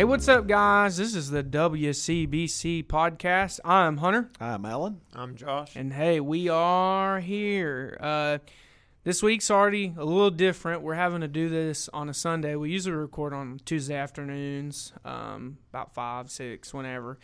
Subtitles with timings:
[0.00, 0.96] Hey, what's up, guys?
[0.96, 3.60] This is the WCBC podcast.
[3.66, 5.02] I'm Hunter, I'm Alan.
[5.14, 5.76] I'm Josh.
[5.76, 7.98] and hey, we are here.
[8.00, 8.38] Uh,
[9.04, 10.80] this week's already a little different.
[10.80, 12.54] We're having to do this on a Sunday.
[12.56, 17.18] We usually record on Tuesday afternoons, um, about five, six, whenever.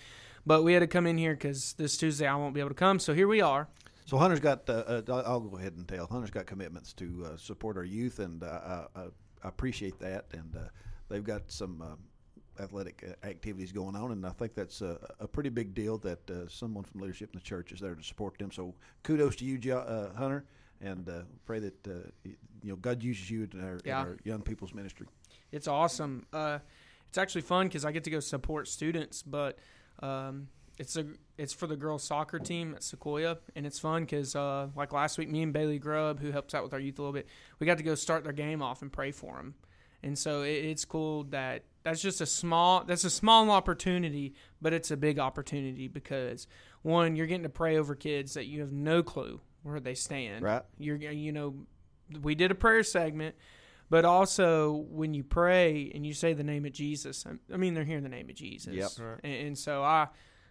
[0.45, 2.75] But we had to come in here because this Tuesday I won't be able to
[2.75, 2.99] come.
[2.99, 3.69] So here we are.
[4.05, 4.69] So Hunter's got.
[4.69, 6.09] Uh, uh, I'll- I'll go ahead and tell.
[6.09, 9.05] Hunter's got commitments to uh, support our youth, and uh, I, I
[9.45, 10.27] I appreciate that.
[10.35, 10.69] And uh,
[11.09, 11.97] they've got some uh,
[12.61, 16.31] athletic uh, activities going on, and I think that's a, a pretty big deal that
[16.31, 18.51] uh, someone from leadership in the church is there to support them.
[18.51, 20.45] So kudos to you, Jo- uh, Hunter,
[20.81, 21.93] and uh, pray that uh,
[22.25, 22.37] you
[22.71, 24.03] know God uses you in our, Yeah.
[24.03, 25.07] in our young people's ministry.
[25.53, 26.27] It's awesome.
[26.33, 26.59] Uh,
[27.09, 29.59] it's actually fun because I get to go support students, but
[30.03, 30.49] um,
[30.79, 31.07] it's a
[31.39, 35.17] it's for the girls soccer team at Sequoia, and it's fun because uh, like last
[35.19, 37.27] week, me and Bailey Grubb, who helps out with our youth a little bit,
[37.59, 39.55] we got to go start their game off and pray for them,
[40.03, 44.73] and so it, it's cool that that's just a small that's a small opportunity, but
[44.73, 46.47] it's a big opportunity because
[46.83, 50.43] one, you're getting to pray over kids that you have no clue where they stand.
[50.45, 50.63] Right.
[50.79, 51.55] You're you know,
[52.23, 53.37] we did a prayer segment.
[53.89, 57.75] But also, when you pray and you say the name of Jesus, I- I mean,
[57.75, 58.75] they're hearing the name of Jesus.
[58.75, 58.91] Yep.
[58.99, 59.21] Right.
[59.23, 60.09] And, and so I,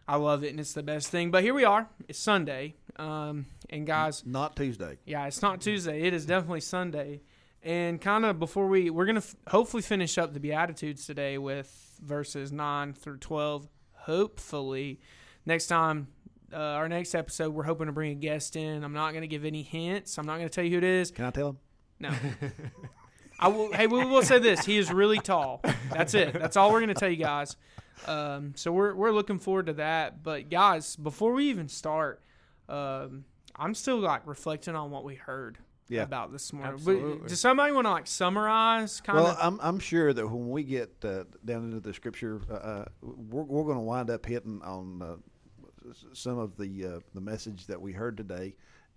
[0.08, 1.32] I love it, and it's the best thing.
[1.32, 1.90] But here we are.
[2.08, 5.00] It's Sunday, um, and guys, Not Tuesday.
[5.06, 6.04] yeah, it's not Tuesday.
[6.04, 7.24] It is definitely Sunday.
[7.66, 12.00] And kind of before we, we're gonna f- hopefully finish up the Beatitudes today with
[12.00, 13.68] verses nine through twelve.
[13.94, 15.00] Hopefully,
[15.46, 16.08] next time.
[16.54, 18.84] Uh, our next episode, we're hoping to bring a guest in.
[18.84, 20.18] I'm not going to give any hints.
[20.18, 21.12] I'm not going to tell you who it is.
[21.12, 21.58] Can I tell him?
[22.00, 22.12] No.
[23.40, 23.74] I will.
[23.74, 25.62] Hey, we will say this: he is really tall.
[25.92, 26.34] That's it.
[26.34, 27.58] That's all we're going to tell you guys.
[28.06, 30.22] Um, so we're we're looking forward to that.
[30.24, 32.22] But guys, before we even start,
[32.70, 36.04] um, I'm still like reflecting on what we heard Yeah.
[36.04, 36.74] about this morning.
[36.74, 37.28] Absolutely.
[37.28, 39.02] Does somebody want to like summarize?
[39.02, 39.38] Kind Well, of.
[39.40, 43.44] I'm I'm sure that when we get uh, down into the scripture, uh, uh, we're
[43.44, 45.16] we're going to wind up hitting on uh,
[46.14, 48.56] some of the uh, the message that we heard today,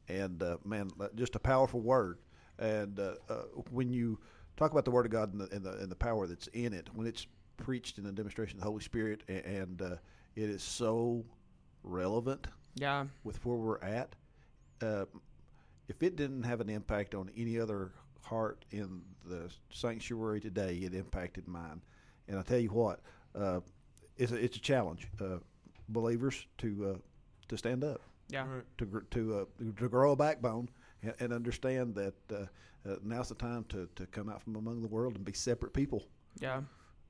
[0.09, 2.19] and uh, man, just a powerful word.
[2.59, 4.19] And uh, uh, when you
[4.57, 6.73] talk about the word of God and the, and the and the power that's in
[6.73, 9.97] it, when it's preached in the demonstration of the Holy Spirit, and uh,
[10.37, 11.25] it is so
[11.83, 12.47] relevant
[12.77, 13.05] yeah.
[13.25, 14.15] with where we're at.
[14.81, 15.05] Uh,
[15.89, 20.95] if it didn't have an impact on any other heart in the sanctuary today, it
[20.95, 21.81] impacted mine.
[22.29, 23.01] And I tell you what,
[23.35, 23.61] uh,
[24.17, 25.39] it's a, it's a challenge, uh,
[25.89, 26.99] believers, to uh,
[27.49, 28.47] to stand up, Yeah.
[28.47, 28.65] Right.
[28.79, 30.69] to gr- to uh, to grow a backbone,
[31.03, 32.37] and, and understand that uh,
[32.89, 35.73] uh, now's the time to, to come out from among the world and be separate
[35.73, 36.05] people,
[36.41, 36.61] Yeah.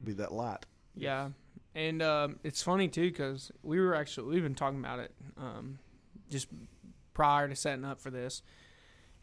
[0.05, 0.65] be that light.
[0.95, 1.31] Yeah,
[1.75, 5.79] and um, it's funny too because we were actually we've been talking about it um,
[6.31, 6.47] just
[7.15, 8.43] prior to setting up for this,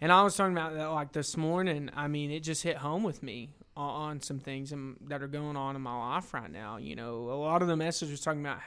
[0.05, 1.89] and I was talking about that like this morning.
[1.95, 4.71] I mean, it just hit home with me on, some things
[5.07, 6.77] that are going on in my life right now.
[6.77, 8.59] You know, a lot of the message was talking about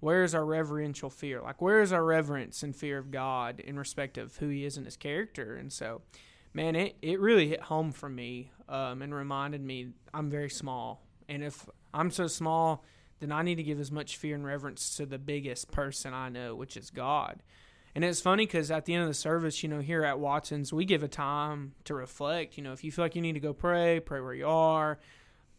[0.00, 3.78] where is our reverential fear, like where is our reverence and fear of God in
[3.78, 6.02] respect of who He is and His character, and so.
[6.56, 11.04] Man, it, it really hit home for me um, and reminded me I'm very small.
[11.28, 12.84] And if I'm so small,
[13.20, 16.30] then I need to give as much fear and reverence to the biggest person I
[16.30, 17.42] know, which is God.
[17.94, 20.72] And it's funny because at the end of the service, you know, here at Watson's,
[20.72, 22.56] we give a time to reflect.
[22.56, 24.98] You know, if you feel like you need to go pray, pray where you are,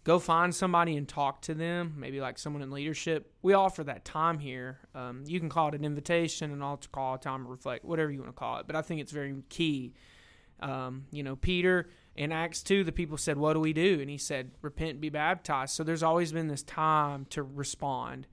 [0.04, 3.32] go find somebody and talk to them, maybe like someone in leadership.
[3.42, 4.80] We offer that time here.
[4.94, 8.12] Um, you can call it an invitation, an altar call, a time to reflect, whatever
[8.12, 8.68] you want to call it.
[8.68, 9.94] But I think it's very key.
[10.60, 14.00] Um, you know, Peter in Acts 2, the people said, What do we do?
[14.02, 15.74] And he said, Repent and be baptized.
[15.74, 18.28] So there's always been this time to respond.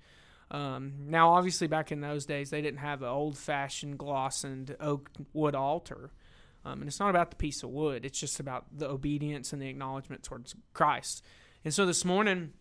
[0.53, 5.11] Um, now, obviously, back in those days, they didn't have an old fashioned glossened oak
[5.33, 6.13] wood altar.
[6.65, 9.61] Um, and it's not about the piece of wood, it's just about the obedience and
[9.61, 11.25] the acknowledgement towards Christ.
[11.65, 12.53] And so this morning,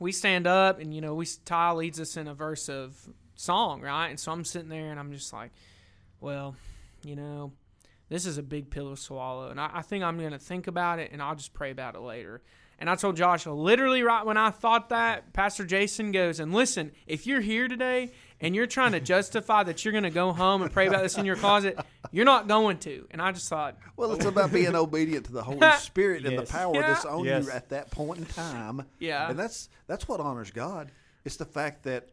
[0.00, 2.96] we stand up and, you know, we Ty leads us in a verse of
[3.34, 4.08] song, right?
[4.08, 5.50] And so I'm sitting there and I'm just like,
[6.20, 6.54] well,
[7.04, 7.52] you know,
[8.08, 9.48] this is a big pill to swallow.
[9.48, 11.94] And I, I think I'm going to think about it and I'll just pray about
[11.94, 12.40] it later.
[12.82, 16.90] And I told Josh, literally right when I thought that, Pastor Jason goes, and listen,
[17.06, 20.62] if you're here today and you're trying to justify that you're going to go home
[20.62, 21.78] and pray about this in your closet,
[22.10, 23.06] you're not going to.
[23.12, 24.52] And I just thought, Well, it's about oh.
[24.52, 26.80] being obedient to the Holy Spirit and the power Yeah.
[26.88, 27.44] that's on Yes.
[27.44, 28.84] you at that point in time.
[28.98, 29.30] Yeah.
[29.30, 30.90] And that's that's what honors God.
[31.24, 32.08] It's the fact that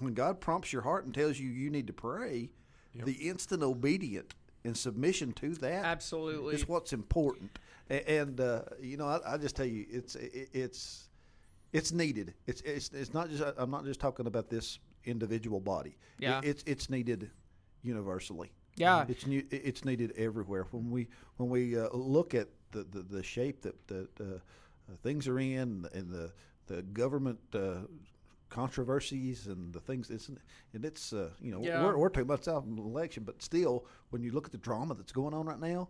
[0.00, 2.50] when God prompts your heart and tells you you need to pray,
[2.92, 6.56] the instant obedient and submission to that absolutely.
[6.56, 7.56] is what's important.
[7.90, 11.08] A- And uh, you know, I, I just tell you, it's it, it's
[11.72, 12.34] it's needed.
[12.46, 13.42] It's it's it's not just.
[13.56, 15.90] I'm not just talking about this individual body.
[16.18, 16.40] It- Yeah.
[16.42, 17.30] it's it's needed
[17.82, 18.50] universally.
[18.76, 19.04] Yeah.
[19.08, 20.66] it's new, it's needed everywhere.
[20.70, 24.96] When we when we uh, look at the, the, the shape that that uh, uh,
[25.02, 26.32] things are in and the
[26.66, 27.86] the government uh,
[28.48, 30.10] controversies and the things.
[30.10, 31.84] It's and it's uh, you know Yeah.
[31.84, 34.58] we're, we're two months out from the election, but still, when you look at the
[34.58, 35.88] drama that's going on right now,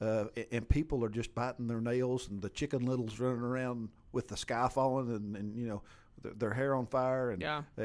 [0.00, 4.28] uh, and people are just biting their nails, and the chicken littles running around with
[4.28, 5.82] the sky falling, and, and you know
[6.22, 7.62] their, their hair on fire, and Yeah.
[7.78, 7.84] uh,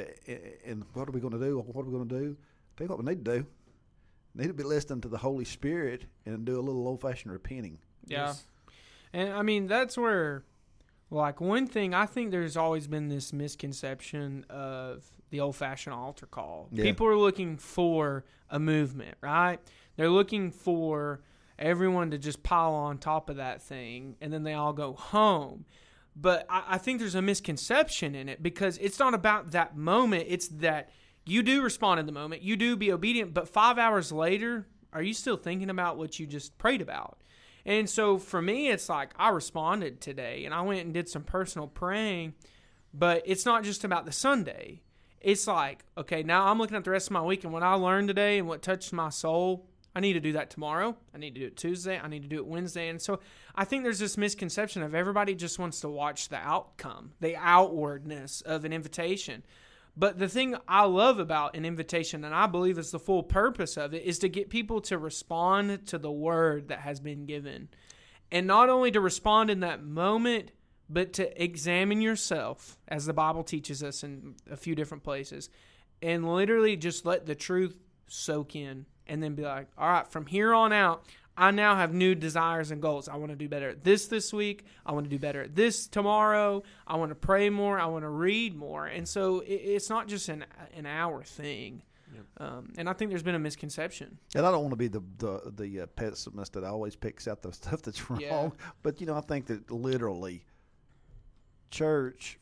[0.66, 1.60] and what are we going to do?
[1.60, 2.38] What are we going to do?
[2.78, 3.46] Tell you what we need to do.
[4.36, 7.34] We need to be listening to the Holy Spirit and do a little old fashioned
[7.34, 7.80] repenting.
[8.06, 8.28] Yeah.
[8.28, 8.46] Yes.
[9.12, 10.44] And I mean, that's where,
[11.10, 16.28] like, one thing I think there's always been this misconception of the old fashioned altar
[16.28, 16.70] call.
[16.72, 16.84] Yeah.
[16.84, 19.60] People are looking for a movement, right?
[19.96, 21.22] They're looking for
[21.60, 25.66] everyone to just pile on top of that thing and then they all go home.
[26.16, 30.26] But I, I think there's a misconception in it because it's not about that moment.
[30.28, 30.90] It's that
[31.26, 35.04] you do respond in the moment, you do be obedient, but five hours later, are
[35.04, 37.22] you still thinking about what you just prayed about?
[37.66, 41.24] And so for me, it's like I responded today and I went and did some
[41.24, 42.34] personal praying,
[42.94, 44.82] but it's not just about the Sunday.
[45.22, 47.74] It's like, okay, now I'm looking at the rest of my week and what I
[47.74, 49.69] learned today and what touched my soul.
[49.96, 50.96] I need to do that tomorrow.
[51.14, 52.00] I need to do it Tuesday.
[52.00, 52.90] I need to do it Wednesday.
[52.90, 53.20] And so
[53.56, 58.42] I think there's this misconception of everybody just wants to watch the outcome, the outwardness
[58.42, 59.44] of an invitation.
[59.98, 63.76] But the thing I love about an invitation, and I believe is the full purpose
[63.76, 67.68] of it, is to get people to respond to the word that has been given.
[68.32, 70.52] And not only to respond in that moment,
[70.90, 75.50] but to examine yourself, as the Bible teaches us in a few different places,
[76.02, 77.76] and literally just let the truth
[78.08, 78.86] soak in.
[79.10, 81.04] And then be like, all right, from here on out,
[81.36, 83.08] I now have new desires and goals.
[83.08, 84.66] I want to do better at this this week.
[84.86, 86.64] I want to do better at this tomorrow.
[86.86, 87.80] I want to pray more.
[87.80, 88.86] I want to read more.
[88.86, 90.46] And so it, it's not just an
[90.76, 91.82] an hour thing.
[92.38, 94.18] Um, and I think there's been a misconception.
[94.36, 97.42] And I don't want to be the the, the uh, pessimist that always picks out
[97.42, 98.22] the stuff that's wrong.
[98.22, 98.50] Yeah.
[98.84, 100.46] But you know, I think that literally,
[101.72, 102.40] church,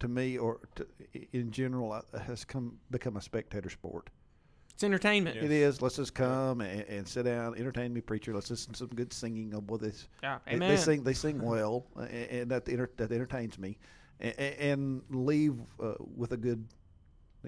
[0.00, 0.86] to me or to,
[1.32, 4.10] in general, uh, has come become a spectator sport.
[4.80, 5.36] It's entertainment.
[5.36, 5.44] Yeah.
[5.44, 5.82] It is.
[5.82, 8.32] Let's just come and, and sit down, entertain me, preacher.
[8.32, 9.52] Let's listen to some good singing.
[9.54, 10.70] Oh, boy, this Yeah, they, amen.
[10.70, 11.04] they sing.
[11.04, 13.76] They sing well, and, and that enter, that entertains me,
[14.20, 16.66] and, and leave uh, with a good,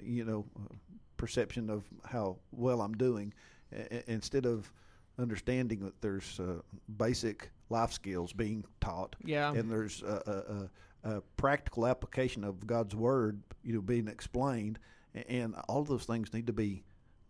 [0.03, 0.75] you know, uh,
[1.17, 3.33] perception of how well I'm doing,
[3.75, 4.71] a- a- instead of
[5.17, 6.59] understanding that there's uh,
[6.99, 9.51] basic life skills being taught, Yeah.
[9.55, 10.69] and there's a,
[11.03, 14.77] a, a, a practical application of God's word, you know, being explained,
[15.15, 16.83] a- and all of those things need to be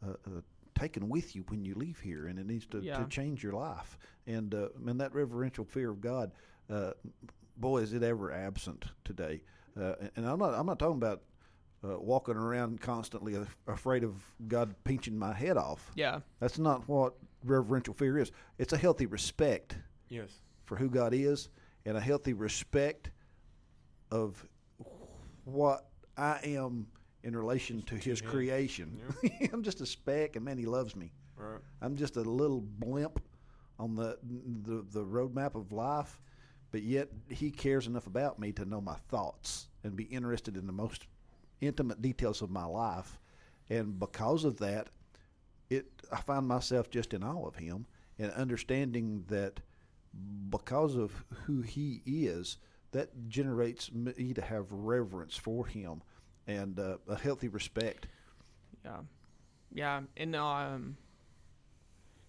[0.06, 0.42] uh, uh,
[0.76, 2.98] taken with you when you leave here, and it needs to, Yeah.
[2.98, 3.98] to change your life.
[4.28, 6.32] And uh, man, that reverential fear of God,
[6.70, 6.92] uh,
[7.58, 9.44] boy, is it ever absent today.
[9.80, 11.22] Uh, and I'm not I'm not talking about
[11.84, 13.36] uh, walking around constantly
[13.68, 14.16] afraid of
[14.48, 15.92] God pinching my head off.
[15.96, 16.20] yeah.
[16.40, 17.14] That's not what
[17.44, 18.32] reverential fear is.
[18.58, 19.78] It's a healthy respect
[20.10, 20.30] Yes.
[20.64, 21.50] for who God is
[21.86, 23.12] and a healthy respect
[24.12, 24.46] of
[25.44, 26.88] what I am
[27.24, 29.00] in relation to His creation.
[29.54, 31.12] I'm just a speck, and man, He loves me.
[31.38, 31.60] Right.
[31.82, 33.22] I'm just a little blimp
[33.80, 36.22] on the the, the roadmap of life,
[36.72, 40.68] but yet He cares enough about me to know my thoughts and be interested in
[40.68, 41.08] the most
[41.62, 43.20] intimate details of my life,
[43.70, 44.90] and because of that,
[45.70, 47.86] it I find myself just in awe of Him
[48.20, 49.60] and understanding that
[50.50, 52.58] because of who He is,
[52.92, 56.02] that generates me to have reverence for Him
[56.48, 58.08] and uh, a healthy respect.
[58.86, 59.00] Yeah,
[59.74, 60.98] yeah, and um,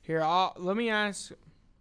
[0.02, 1.32] here I'll let me ask.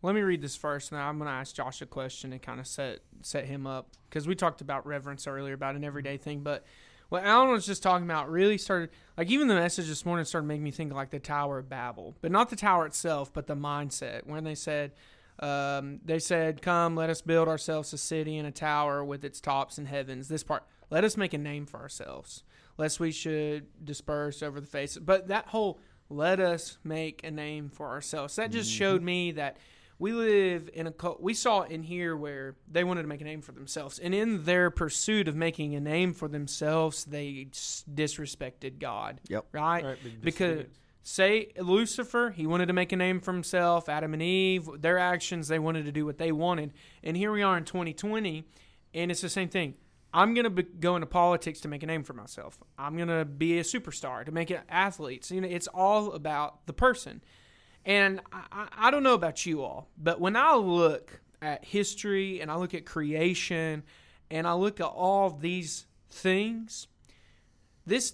[0.01, 2.41] Let me read this first, and then I'm going to ask Josh a question and
[2.41, 6.17] kind of set set him up because we talked about reverence earlier, about an everyday
[6.17, 6.41] thing.
[6.41, 6.65] But
[7.09, 10.47] what Alan was just talking about really started, like even the message this morning started
[10.47, 13.55] making me think like the Tower of Babel, but not the tower itself, but the
[13.55, 14.91] mindset when they said.
[15.39, 19.41] Um, they said, "Come, let us build ourselves a city and a tower with its
[19.41, 22.43] tops and heavens." This part, let us make a name for ourselves,
[22.77, 24.95] lest we should disperse over the face.
[24.95, 28.77] But that whole "let us make a name for ourselves" that just mm-hmm.
[28.77, 29.57] showed me that
[29.97, 31.19] we live in a cult.
[31.19, 34.43] We saw in here where they wanted to make a name for themselves, and in
[34.43, 39.19] their pursuit of making a name for themselves, they disrespected God.
[39.29, 39.47] Yep.
[39.51, 39.83] Right.
[39.83, 40.65] Right, because
[41.01, 43.89] say Lucifer, he wanted to make a name for himself.
[43.89, 46.71] Adam and Eve, their actions, they wanted to do what they wanted.
[47.03, 48.45] And here we are in 2020,
[48.93, 49.73] and it's the same thing.
[50.13, 52.57] I'm gonna be, go into politics to make a name for myself.
[52.77, 55.31] I'm gonna be a superstar to make it athletes.
[55.31, 57.23] You know, it's all about the person.
[57.85, 62.51] And I I don't know about you all, but when I look at history and
[62.51, 63.83] I look at creation
[64.29, 66.87] and I look at all these things,
[67.85, 68.13] this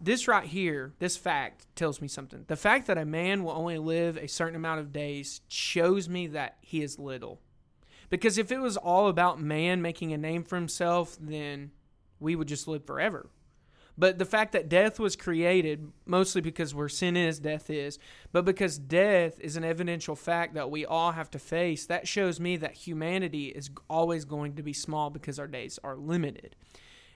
[0.00, 2.44] this right here, this fact tells me something.
[2.46, 6.28] The fact that a man will only live a certain amount of days shows me
[6.28, 7.40] that he is little.
[8.10, 11.72] Because if it was all about man making a name for himself, then
[12.20, 13.28] we would just live forever.
[13.98, 17.98] But the fact that death was created, mostly because where sin is, death is,
[18.30, 22.38] but because death is an evidential fact that we all have to face, that shows
[22.38, 26.54] me that humanity is always going to be small because our days are limited.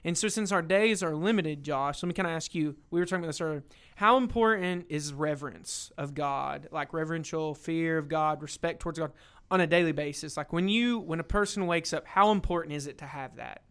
[0.03, 2.99] And so, since our days are limited, Josh, let me kind of ask you we
[2.99, 3.63] were talking about this earlier.
[3.95, 9.13] How important is reverence of God, like reverential fear of God, respect towards God
[9.53, 10.35] on a daily basis?
[10.35, 13.61] Like when you, when a person wakes up, how important is it to have that?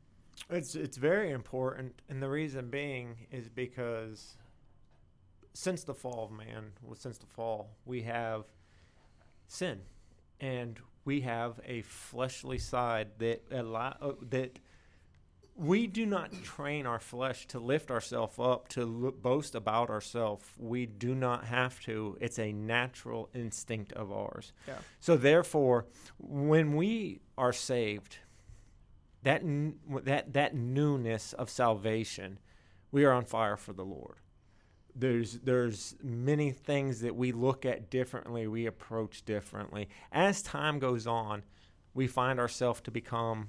[0.49, 4.37] It's it's very important, and the reason being is because
[5.55, 8.45] since the fall of man, well, since the fall, we have
[9.49, 9.81] sin,
[10.41, 14.59] and we have a fleshly side that allow, uh, that
[15.55, 20.45] we do not train our flesh to lift ourselves up to boast about ourselves.
[20.59, 22.17] We do not have to.
[22.21, 24.53] It's a natural instinct of ours.
[24.67, 24.79] Yeah.
[25.01, 25.87] So therefore,
[26.19, 28.19] when we are saved,
[29.23, 29.43] that
[30.05, 32.39] that that newness of salvation,
[32.91, 34.17] we are on fire for the Lord.
[34.95, 39.89] There's there's many things that we look at differently, we approach differently.
[40.11, 41.45] As time goes on,
[41.95, 43.49] we find ourselves to become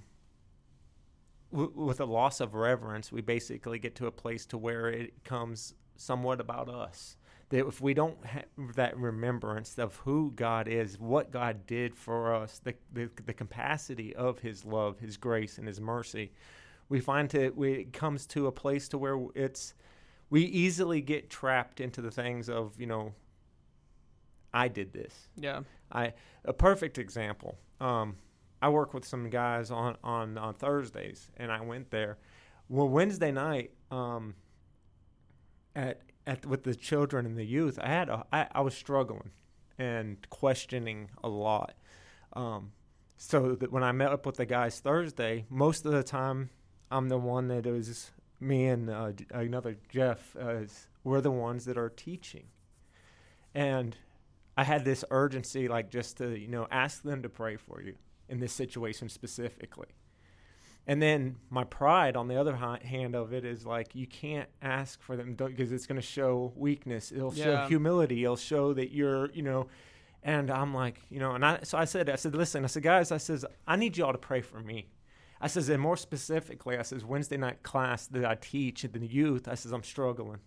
[1.53, 5.75] with a loss of reverence, we basically get to a place to where it comes
[5.95, 7.17] somewhat about us.
[7.49, 8.45] That if we don't have
[8.75, 14.15] that remembrance of who God is, what God did for us, the, the, the capacity
[14.15, 16.31] of His love, His grace, and His mercy,
[16.89, 19.75] we find that we, it comes to a place to where it's
[20.29, 23.13] we easily get trapped into the things of you know
[24.53, 25.29] I did this.
[25.35, 25.61] Yeah.
[25.91, 26.13] I
[26.45, 27.57] a perfect example.
[27.79, 28.15] Um,
[28.63, 32.17] I work with some guys on on on Thursdays, and I went there.
[32.69, 34.35] Well, Wednesday night, um,
[35.75, 39.31] at at with the children and the youth, I had a, I, I was struggling
[39.77, 41.73] and questioning a lot.
[42.37, 42.71] Um,
[43.17, 46.49] so that when I met up with the guys Thursday, most of the time
[46.89, 50.61] I'm the one that is me and uh, another Jeff uh,
[51.03, 52.45] we're the ones that are teaching,
[53.53, 53.97] and
[54.55, 57.95] I had this urgency, like just to you know ask them to pray for you
[58.33, 59.87] in this situation specifically.
[60.85, 65.01] And then my pride on the other hand of it is like you can't ask
[65.01, 67.13] for them because it's going to show weakness.
[67.13, 67.43] It'll yeah.
[67.43, 68.23] show humility.
[68.25, 69.67] It'll show that you're, you know.
[70.23, 72.83] And I'm like, you know, and I so I said, I said, listen, I said,
[72.83, 74.89] guys, I says, I need y'all to pray for me.
[75.39, 79.05] I says, and more specifically, I says, Wednesday night class that I teach at the
[79.05, 80.39] youth, I says, I'm struggling.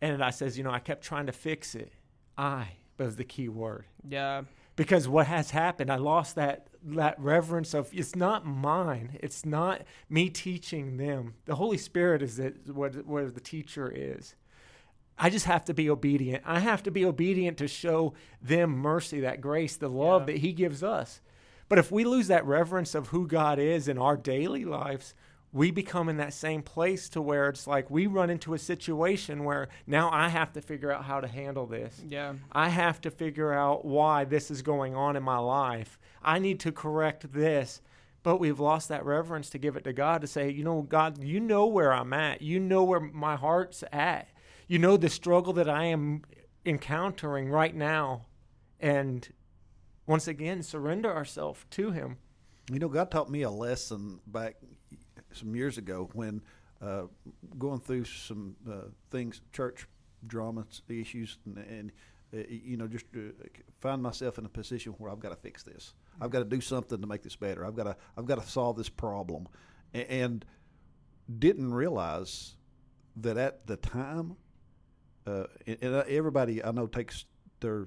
[0.00, 1.92] And I says, you know, I kept trying to fix it.
[2.36, 3.84] I was the key word.
[4.06, 4.42] Yeah
[4.78, 9.18] because what has happened, I lost that that reverence of it's not mine.
[9.20, 11.34] It's not me teaching them.
[11.44, 14.34] The Holy Spirit is it, what what the teacher is.
[15.18, 16.44] I just have to be obedient.
[16.46, 20.34] I have to be obedient to show them mercy, that grace, the love yeah.
[20.34, 21.20] that He gives us.
[21.68, 25.14] But if we lose that reverence of who God is in our daily lives,
[25.52, 29.44] we become in that same place to where it's like we run into a situation
[29.44, 32.00] where now I have to figure out how to handle this.
[32.06, 32.34] Yeah.
[32.52, 35.98] I have to figure out why this is going on in my life.
[36.22, 37.80] I need to correct this.
[38.22, 41.22] But we've lost that reverence to give it to God to say, you know, God,
[41.22, 42.42] you know where I'm at.
[42.42, 44.28] You know where my heart's at.
[44.66, 46.22] You know the struggle that I am
[46.66, 48.26] encountering right now.
[48.80, 49.26] And
[50.06, 52.18] once again, surrender ourselves to Him.
[52.70, 54.56] You know, God taught me a lesson back
[55.38, 56.42] some years ago when
[56.80, 57.02] uh,
[57.58, 59.86] going through some uh, things, church
[60.26, 61.92] drama issues, and, and
[62.34, 63.20] uh, you know, just uh,
[63.80, 65.94] find myself in a position where I've got to fix this.
[66.20, 67.64] I've got to do something to make this better.
[67.64, 69.48] I've got to I've got to solve this problem,
[69.94, 70.44] and, and
[71.38, 72.54] didn't realize
[73.16, 74.36] that at the time,
[75.26, 77.24] uh, and, and everybody I know takes
[77.60, 77.86] their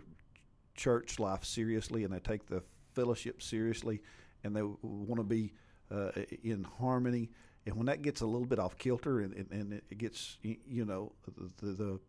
[0.76, 4.02] church life seriously, and they take the fellowship seriously,
[4.44, 5.54] and they want to be
[5.92, 6.12] uh,
[6.44, 7.30] in harmony.
[7.66, 10.86] And when that gets a little bit off kilter and, and, and it gets, you
[10.86, 12.00] know, the, the, the,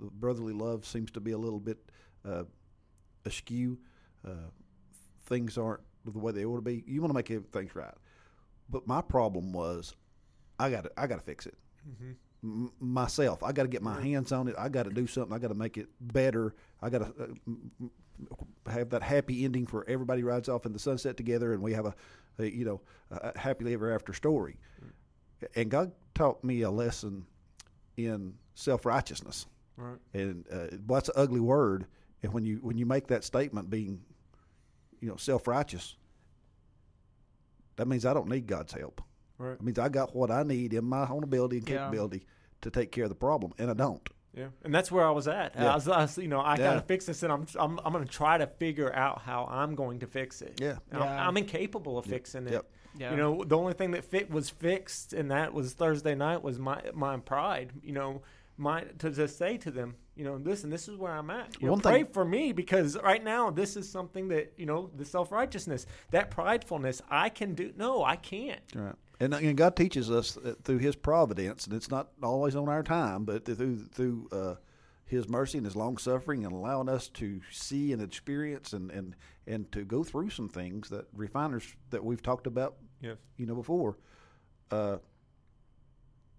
[0.00, 1.78] brotherly love seems to be a little bit
[2.24, 2.44] uh,
[3.24, 3.78] askew,
[4.26, 4.50] uh,
[5.26, 6.82] things aren't the way they ought to be.
[6.86, 7.94] You want to make things right.
[8.68, 9.94] But my problem was,
[10.58, 11.54] I got to I got to fix it
[11.88, 12.12] mm-hmm.
[12.42, 13.42] M- myself.
[13.42, 14.54] I got to get my hands on it.
[14.58, 15.34] I got to do something.
[15.34, 16.54] I got to make it better.
[16.82, 17.30] I got to
[18.66, 21.74] uh, have that happy ending for everybody rides off in the sunset together, and we
[21.74, 21.94] have a
[22.38, 24.58] you know, a happily ever after story.
[25.54, 27.26] And God taught me a lesson
[27.96, 29.46] in self righteousness.
[29.76, 29.98] Right.
[30.14, 31.86] And uh, what's an ugly word?
[32.22, 34.00] And when you when you make that statement, being,
[35.00, 35.96] you know, self righteous,
[37.76, 39.02] that means I don't need God's help.
[39.38, 39.52] Right.
[39.52, 42.24] It means I got what I need in my own ability and capability yeah.
[42.62, 44.08] to take care of the problem, and I don't.
[44.36, 45.54] Yeah, and that's where I was at.
[45.54, 45.72] Yeah.
[45.72, 46.74] I was, I was, you know, I Yeah.
[46.74, 50.00] gotta fix this, and I'm, I'm, I'm gonna try to figure out how I'm going
[50.00, 50.60] to fix it.
[50.60, 50.76] Yeah.
[50.92, 51.26] I'm, Yeah.
[51.28, 52.52] I'm incapable of fixing it.
[52.52, 52.70] Yep.
[52.98, 53.10] Yeah.
[53.10, 56.58] You know, the only thing that fit was fixed, and that was Thursday night was
[56.58, 57.72] my my pride.
[57.82, 58.22] You know,
[58.56, 61.60] my to just say to them, you know, listen, this is where I'm at.
[61.60, 64.90] You know, pray thing- for me because right now this is something that you know
[64.96, 67.72] the self righteousness, that pridefulness, I can do.
[67.76, 68.60] No, I can't.
[68.74, 68.94] Right.
[69.18, 72.82] And, and God teaches us that through His providence, and it's not always on our
[72.82, 74.54] time, but through through uh,
[75.06, 79.16] His mercy and His long suffering, and allowing us to see and experience and, and
[79.46, 83.16] and to go through some things that refiners that we've talked about, Yes.
[83.36, 83.96] you know, before.
[84.70, 84.96] Uh,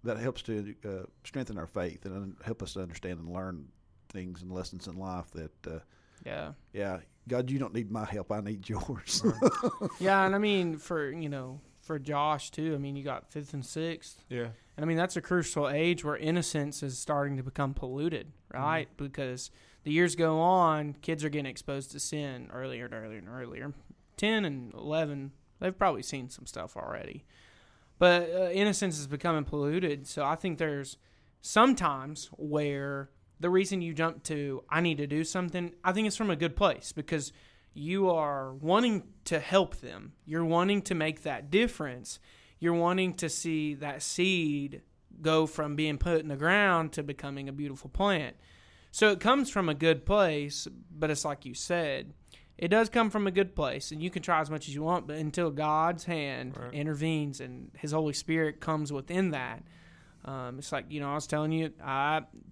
[0.04, 3.66] that helps to uh, strengthen our faith and help us to understand and learn
[4.10, 5.78] things and lessons in life that, uh,
[6.24, 6.52] yeah.
[6.72, 9.24] yeah, God, you don't need my help; I need yours.
[9.98, 12.72] Yeah, and I mean for you know for Josh too.
[12.74, 14.50] I mean you got fifth and sixth, Yeah.
[14.76, 18.88] and I mean that's a crucial age where innocence is starting to become polluted, right?
[18.96, 19.50] Because
[19.82, 23.72] the years go on, kids are getting exposed to sin earlier and earlier and earlier.
[24.16, 27.24] Ten and eleven, they've probably seen some stuff already,
[27.98, 30.06] but uh, innocence is becoming polluted.
[30.06, 30.98] So I think there's
[31.40, 36.16] sometimes where the reason you jump to I need to do something, I think it's
[36.16, 37.32] from a good place because
[37.78, 40.12] you are wanting to help them.
[40.24, 42.18] You're wanting to make that difference.
[42.58, 44.82] You're wanting to see that seed
[45.22, 48.36] go from being put in the ground to becoming a beautiful plant.
[48.90, 52.12] So it comes from a good place, but it's like you said,
[52.56, 54.82] it does come from a good place, and you can try as much as you
[54.82, 56.72] want, but until God's hand Right.
[56.74, 59.62] intervenes and His Holy Spirit comes within that,
[60.24, 61.72] um, it's like you know I was telling you,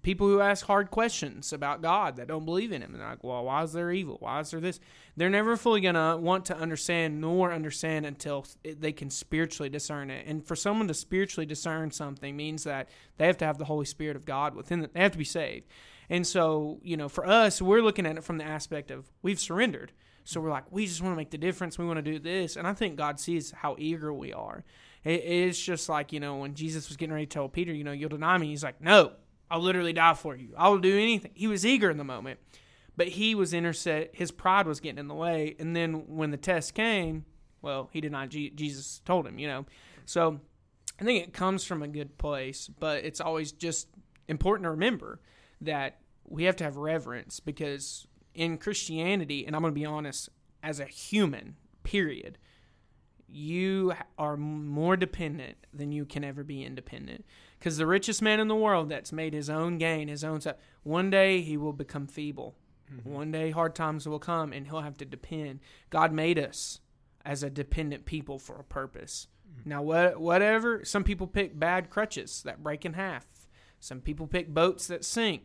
[0.01, 3.43] people who ask hard questions about God that don't believe in Him, and like, well,
[3.43, 4.17] why is there evil?
[4.19, 4.79] Why is there this?
[5.15, 10.25] They're never fully gonna want to understand nor understand until they can spiritually discern it.
[10.25, 13.85] And for someone to spiritually discern something means that they have to have the Holy
[13.85, 14.91] Spirit of God within them.
[14.93, 15.67] They have to be saved.
[16.09, 19.39] And so, you know, for us, we're looking at it from the aspect of we've
[19.39, 19.91] surrendered.
[20.23, 21.77] So we're like, we just want to make the difference.
[21.77, 22.55] We want to do this.
[22.55, 24.63] And I think God sees how eager we are.
[25.03, 27.83] It, it's just like, you know, when Jesus was getting ready to tell Peter, you
[27.83, 28.47] know, you'll deny me.
[28.47, 29.11] He's like, no,
[29.49, 30.49] I'll literally die for you.
[30.57, 31.31] I will do anything.
[31.33, 32.39] He was eager in the moment,
[32.95, 34.11] but he was interset.
[34.13, 35.55] His pride was getting in the way.
[35.59, 37.25] And then when the test came,
[37.61, 39.65] well, he denied Je- Jesus told him, you know.
[40.05, 40.39] So
[40.99, 43.87] I think it comes from a good place, but it's always just
[44.27, 45.19] important to remember
[45.61, 50.29] that we have to have reverence because in Christianity, and I'm going to be honest,
[50.61, 52.37] as a human, period,
[53.27, 57.25] you are more dependent than you can ever be independent.
[57.59, 60.57] Because the richest man in the world that's made his own gain, his own stuff,
[60.83, 62.55] one day he will become feeble.
[62.93, 63.11] Mm-hmm.
[63.11, 65.59] One day hard times will come and he'll have to depend.
[65.89, 66.79] God made us
[67.25, 69.27] as a dependent people for a purpose.
[69.45, 69.65] Mm.
[69.65, 73.25] Now, what, whatever, some people pick bad crutches that break in half.
[73.79, 75.43] Some people pick boats that sink.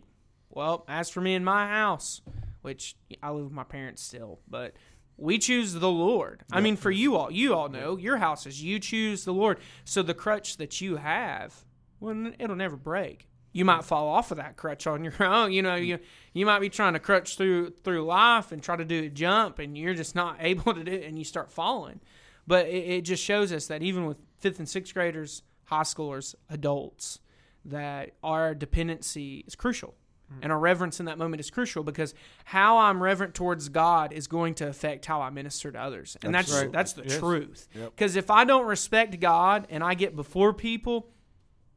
[0.49, 2.21] Well, as for me and my house,
[2.61, 4.75] which I live with my parents still, but
[5.23, 6.43] we choose the Lord.
[6.51, 9.59] I mean, for you all, you all know your houses, you choose the Lord.
[9.85, 11.55] So the crutch that you have,
[12.01, 13.29] well, it'll never break.
[13.53, 15.53] You might fall off of that crutch on your own.
[15.53, 16.01] You know, you
[16.33, 19.59] you might be trying to crutch through through life and try to do a jump,
[19.61, 22.01] and you're just not able to do it, and you start falling.
[22.47, 26.35] But it, it just shows us that even with fifth and sixth graders, high schoolers,
[26.51, 27.21] adults,
[27.65, 29.95] that our dependency is crucial.
[30.41, 32.15] And our reverence in that moment is crucial because
[32.47, 36.17] how I'm reverent towards God is going to affect how I minister to others.
[36.23, 36.73] And that's Absolutely.
[36.73, 37.19] that's the Yes.
[37.19, 37.69] truth.
[37.75, 37.91] Yep.
[37.95, 41.09] Because if I don't respect God and I get before people,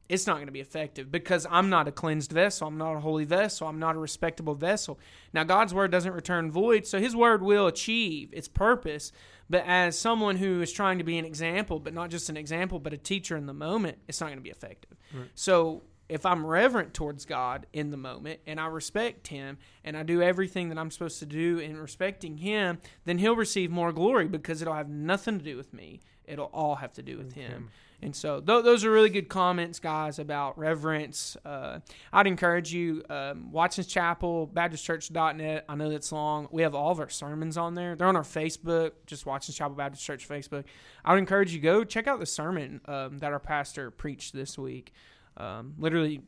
[0.08, 2.68] it's not going to be effective because I'm not a cleansed vessel.
[2.68, 3.68] I'm not a holy vessel.
[3.68, 5.00] I'm not a respectable vessel.
[5.34, 9.12] Now, God's word doesn't return void, so his word will achieve its purpose.
[9.50, 12.80] But as someone who is trying to be an example, but not just an example,
[12.80, 14.98] but a teacher in the moment, it's not going to be effective.
[15.34, 20.04] So if I'm reverent towards God in the moment and I respect Him and I
[20.04, 24.28] do everything that I'm supposed to do in respecting Him, then He'll receive more glory
[24.28, 26.02] because it'll have nothing to do with me.
[26.26, 27.70] It'll all have to do with Him.
[28.02, 31.38] And so th- those are really good comments, guys, about reverence.
[31.46, 31.80] Uh,
[32.12, 35.66] I'd encourage you, um, Watson's Chapel, BaptistChurch.net.
[35.68, 36.48] I know that's long.
[36.52, 37.96] We have all of our sermons on there.
[37.96, 40.66] They're on our Facebook, just Watson's Chapel Baptist Church Facebook.
[41.04, 44.58] I would encourage you go check out the sermon um, that our pastor preached this
[44.58, 44.94] week.
[45.38, 46.22] Um, literally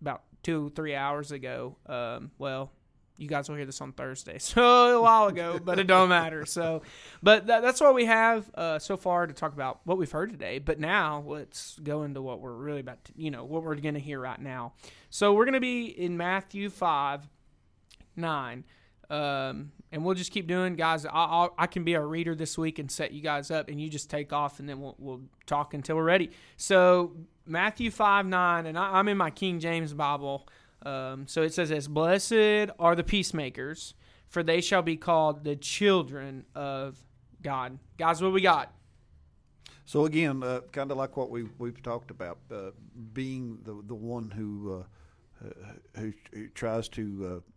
[0.00, 1.76] about two, three hours ago.
[1.86, 2.70] Um, well,
[3.18, 6.46] you guys will hear this on Thursday, so a while ago, but it don't matter.
[6.46, 6.82] So,
[7.22, 10.30] but that, that's what we have uh, so far to talk about what we've heard
[10.30, 10.58] today.
[10.58, 13.94] But now let's go into what we're really about to, you know, what we're going
[13.94, 14.72] to hear right now.
[15.10, 17.28] So we're going to be in Matthew five,
[18.16, 18.64] nine.
[19.10, 21.06] Um, and we'll just keep doing, guys.
[21.06, 23.80] I, I'll, I can be a reader this week and set you guys up, and
[23.80, 26.30] you just take off, and then we'll, we'll talk until we're ready.
[26.58, 27.16] So
[27.48, 30.46] Matthew five nine, and I, I'm in my King James Bible.
[30.84, 33.94] Um, so it says this Blessed are the peacemakers,
[34.28, 36.98] for they shall be called the children of
[37.42, 37.78] God.
[37.96, 38.72] Guys, what we got?
[39.84, 42.70] So again, uh, kind of like what we we've talked about, uh,
[43.12, 44.84] being the the one who
[45.42, 45.50] uh, uh
[45.98, 47.50] who, who, tries to uh,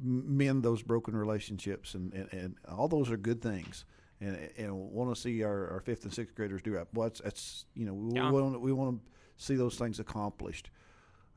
[0.00, 3.84] mend those broken relationships, and, and, and, all those are good things.
[4.20, 6.88] And, and want to see our, our fifth and sixth graders do that.
[6.92, 8.30] Well, that's, that's you know we, Yeah.
[8.30, 10.70] want we want to see those things accomplished,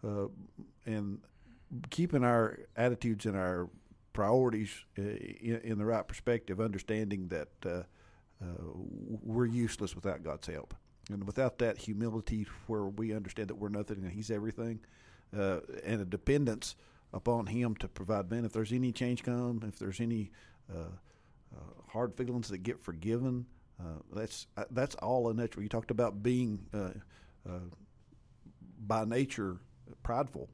[0.04, 0.26] uh,
[0.88, 1.20] and
[1.92, 3.70] keeping our attitudes and our
[4.14, 7.84] priorities uh, in, in the right perspective, understanding that uh,
[8.42, 10.74] uh, we're useless without God's help.
[11.12, 14.80] And without that humility, where we understand that we're nothing and He's everything,
[15.38, 16.76] uh, and a dependence
[17.14, 18.44] upon Him to provide man.
[18.46, 20.32] If there's any change come, if there's any
[20.72, 20.90] uh,
[21.56, 23.46] uh, hard feelings that get forgiven,
[23.80, 25.64] uh, that's uh, that's all unnatural.
[25.64, 26.92] You talked about being uh,
[27.48, 27.60] uh,
[28.86, 29.58] by nature
[30.04, 30.50] prideful,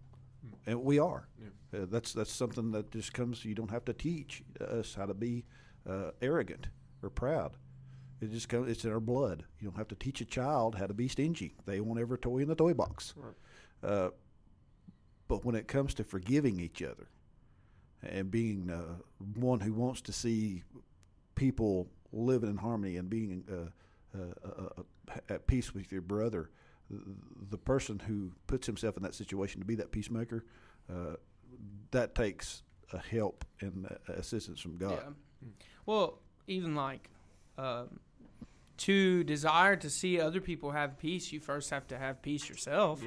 [0.66, 1.28] and we are.
[1.74, 3.44] Uh, that's that's something that just comes.
[3.44, 5.46] You don't have to teach us how to be
[5.88, 6.68] uh, arrogant
[7.04, 7.58] or proud.
[8.22, 8.70] It just comes.
[8.72, 9.44] It's in our blood.
[9.60, 11.56] You don't have to teach a child how to be stingy.
[11.66, 13.14] They want every toy in the toy box.
[13.84, 14.10] Uh,
[15.28, 17.10] but when it comes to forgiving each other
[18.04, 19.02] and being uh,
[19.36, 20.64] one who wants to see
[21.36, 26.50] people living in harmony and being uh, uh, uh, uh, at peace with your brother,
[27.50, 30.46] the person who puts himself in that situation to be that peacemaker,
[30.90, 31.16] uh,
[31.92, 35.00] that takes a help and uh, assistance from God.
[35.04, 35.48] Yeah.
[35.86, 37.10] Well, even like
[37.58, 38.00] um,
[38.78, 43.02] to desire to see other people have peace, you first have to have peace yourself.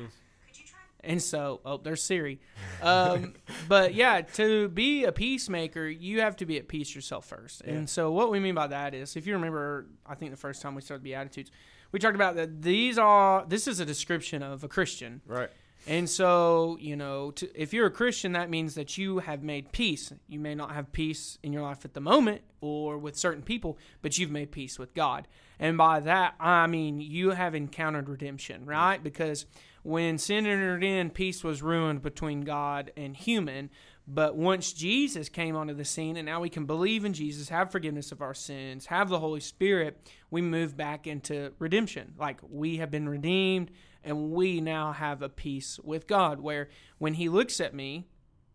[1.02, 2.40] And so, oh, there's Siri.
[2.82, 3.34] Um,
[3.68, 7.62] but yeah, to be a peacemaker, you have to be at peace yourself first.
[7.64, 7.74] Yeah.
[7.74, 10.62] And so, what we mean by that is, if you remember, I think the first
[10.62, 11.50] time we started the Beatitudes,
[11.92, 15.22] we talked about that these are, this is a description of a Christian.
[15.26, 15.50] Right.
[15.86, 19.72] And so, you know, to, if you're a Christian, that means that you have made
[19.72, 20.12] peace.
[20.28, 23.78] You may not have peace in your life at the moment or with certain people,
[24.02, 25.26] but you've made peace with God.
[25.58, 29.02] And by that, I mean you have encountered redemption, right?
[29.02, 29.46] Because
[29.82, 33.70] when sin entered in, peace was ruined between God and human.
[34.06, 37.70] But once Jesus came onto the scene, and now we can believe in Jesus, have
[37.70, 42.14] forgiveness of our sins, have the Holy Spirit, we move back into redemption.
[42.18, 43.70] Like we have been redeemed,
[44.02, 48.08] and we now have a peace with God, where when He looks at me,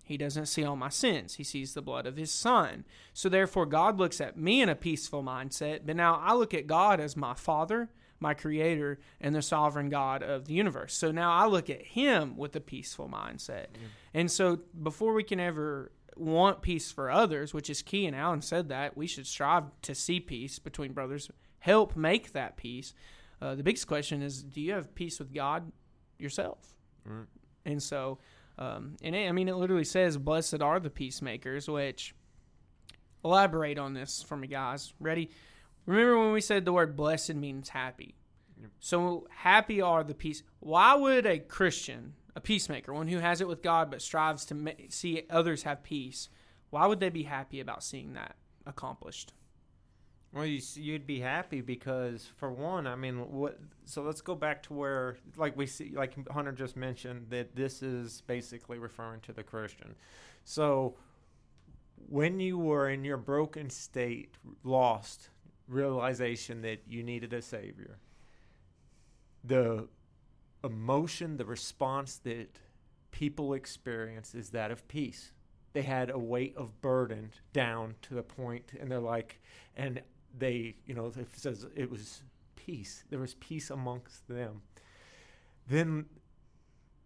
[0.03, 1.35] He doesn't see all my sins.
[1.35, 2.85] He sees the blood of His Son.
[3.13, 6.67] So therefore, God looks at me in a peaceful mindset, but now I look at
[6.67, 10.93] God as my Father my creator and the sovereign God of the universe.
[10.93, 13.67] So now I look at him with a peaceful mindset.
[14.13, 18.41] And so before we can ever want peace for others, which is key, and Alan
[18.41, 22.93] said that, we should strive to see peace between brothers, help make that peace.
[23.41, 25.71] Uh, the biggest question is do you have peace with God
[26.17, 26.75] yourself?
[27.65, 28.19] And so,
[28.57, 32.15] um, and it, I mean, it literally says, Blessed are the peacemakers, which
[33.23, 34.93] elaborate on this for me, guys.
[34.99, 35.31] Ready?
[35.85, 38.15] Remember when we said the word blessed means happy?
[38.79, 40.43] So happy are the peace.
[40.59, 44.55] Why would a Christian, a peacemaker, one who has it with God but strives to
[44.55, 46.29] ma- see others have peace,
[46.69, 49.33] why would they be happy about seeing that accomplished?
[50.33, 53.57] Well, you, you'd be happy because, for one, I mean, what?
[53.85, 57.81] So let's go back to where, like we see, like Hunter just mentioned, that this
[57.81, 59.95] is basically referring to the Christian.
[60.43, 60.97] So,
[62.09, 65.29] when you were in your broken state, lost,
[65.67, 67.97] realization that you needed a savior,
[69.43, 69.87] the
[70.63, 72.59] emotion, the response that
[73.11, 75.31] people experience is that of peace.
[75.73, 79.41] They had a weight of burden down to the point, and they're like,
[79.75, 80.01] and
[80.37, 82.23] they, you know, it says it was
[82.55, 83.03] peace.
[83.09, 84.61] There was peace amongst them.
[85.67, 86.05] Then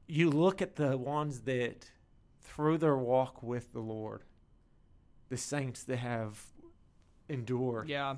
[0.08, 1.91] you look at the ones that,
[2.41, 4.24] through their walk with the Lord,
[5.30, 6.43] the saints that have
[7.28, 8.17] endured, Yeah.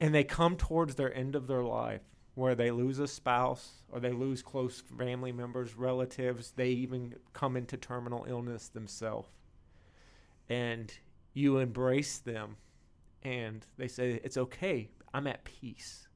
[0.00, 2.02] And they come towards their end of their life
[2.34, 7.56] where they lose a spouse or they lose close family members, relatives, they even come
[7.56, 9.28] into terminal illness themselves.
[10.48, 10.92] And
[11.32, 12.56] you embrace them
[13.22, 16.08] and they say, It's okay, I'm at peace.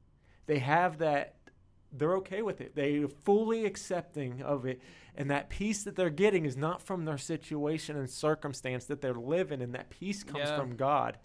[0.45, 1.35] They have that,
[1.91, 2.75] they're okay with it.
[2.75, 4.81] They're fully accepting of it.
[5.15, 9.13] And that peace that they're getting is not from their situation and circumstance that they're
[9.13, 10.55] living and That peace comes Yeah.
[10.57, 11.17] from God.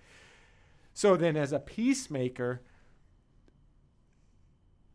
[0.97, 2.63] So then, as a peacemaker,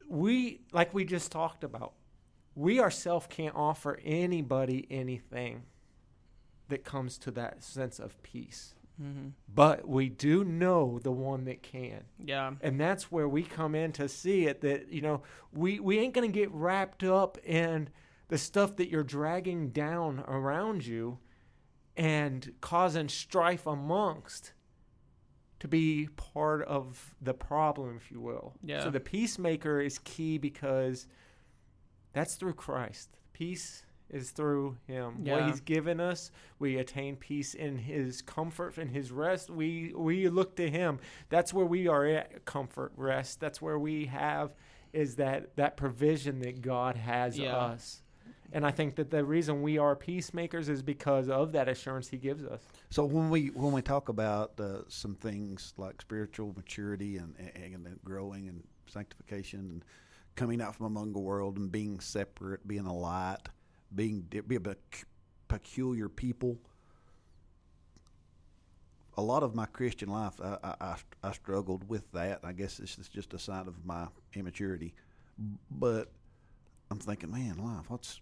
[0.09, 1.93] we, like we just talked about,
[2.55, 5.61] we ourselves can't offer anybody anything
[6.69, 8.73] that comes to that sense of peace.
[8.97, 12.05] hmm But we do know the one that can.
[12.17, 12.53] Yeah.
[12.61, 15.21] And that's where we come in to see it that, you know,
[15.53, 17.89] we, we ain't going to get wrapped up in
[18.29, 21.19] the stuff that you're dragging down around you
[21.95, 24.53] and causing strife amongst
[25.61, 28.55] to be part of the problem, if you will.
[28.63, 28.81] Yeah.
[28.83, 31.05] So the peacemaker is key because
[32.13, 33.09] that's through Christ.
[33.31, 35.19] Peace is through Him.
[35.21, 35.35] Yeah.
[35.35, 39.51] What He's given us, we attain peace in His comfort, in His rest.
[39.51, 40.97] We we look to Him.
[41.29, 43.39] That's where we are at comfort, rest.
[43.39, 44.55] That's where we have
[44.93, 47.55] is that that provision that God has Yeah.
[47.55, 48.01] us.
[48.53, 52.17] And I think that the reason we are peacemakers is because of that assurance He
[52.17, 52.61] gives us.
[52.89, 57.85] So when we when we talk about uh, some things like spiritual maturity and, and
[57.85, 59.85] and growing and sanctification and
[60.35, 63.49] coming out from among the world and being separate, being a light,
[63.95, 64.75] being be a
[65.47, 66.57] peculiar people.
[69.17, 72.39] A lot of my Christian life, I, I, I, I struggled with that.
[72.43, 74.93] I guess this is just a sign of my immaturity.
[75.69, 76.11] But
[76.89, 78.21] I'm thinking, man, life, what's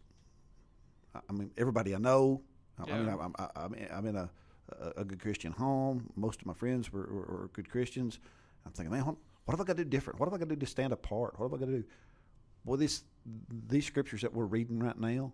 [1.15, 2.41] I- I mean, everybody I know.
[2.77, 4.29] I- I mean, I'm, I'm, I'm, in a,
[4.95, 6.09] a, good Christian home.
[6.15, 8.19] Most of my friends were, were, were good Christians.
[8.65, 10.19] I'm thinking, man, what, what have I got to do different?
[10.19, 11.37] What have I got to do to stand apart?
[11.37, 11.83] What have I got to do?
[12.63, 13.03] Boy, this,
[13.67, 15.33] these scriptures that we're reading right now,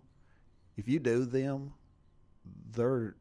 [0.76, 1.72] if you do them,
[2.72, 3.14] they're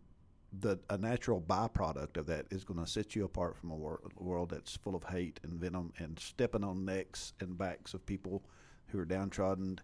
[0.62, 4.00] the a natural byproduct of that is going to set you apart from a wor-
[4.18, 8.44] world that's full of hate and venom and stepping on necks and backs of people
[8.88, 9.80] who are downtrodden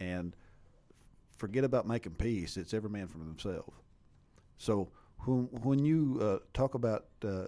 [0.00, 0.34] and
[1.36, 2.56] forget about making peace.
[2.56, 3.82] It's every man for himself.
[4.58, 4.88] So
[5.24, 7.46] when when you uh, talk about uh,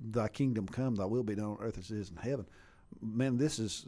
[0.00, 2.46] thy kingdom come, thy will be done on earth as it is in heaven,
[3.00, 3.86] man, this is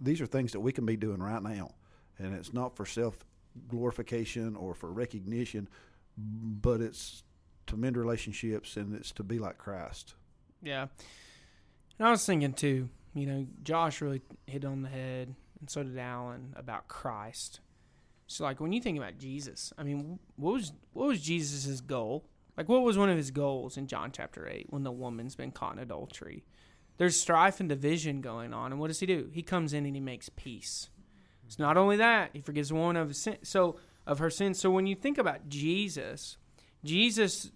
[0.00, 1.70] these are things that we can be doing right now,
[2.18, 3.24] and it's not for self
[3.68, 5.68] glorification or for recognition,
[6.16, 7.22] but it's
[7.66, 10.14] to mend relationships and it's to be like Christ.
[10.62, 10.86] Yeah.
[11.98, 15.82] And I was thinking too, you know, Josh really hit on the head, and so
[15.82, 17.60] did Alan about Christ.
[18.26, 22.26] So, like, when you think about Jesus, I mean, what was what was Jesus' goal?
[22.56, 25.50] Like, what was one of his goals in John chapter eight when the woman's been
[25.50, 26.44] caught in adultery?
[26.96, 29.28] There's strife and division going on, and what does he do?
[29.32, 30.88] He comes in and he makes peace.
[31.46, 34.58] It's not only that he forgives one of his sin, so of her sins.
[34.60, 36.36] So when you think about Jesus,
[36.84, 37.50] Jesus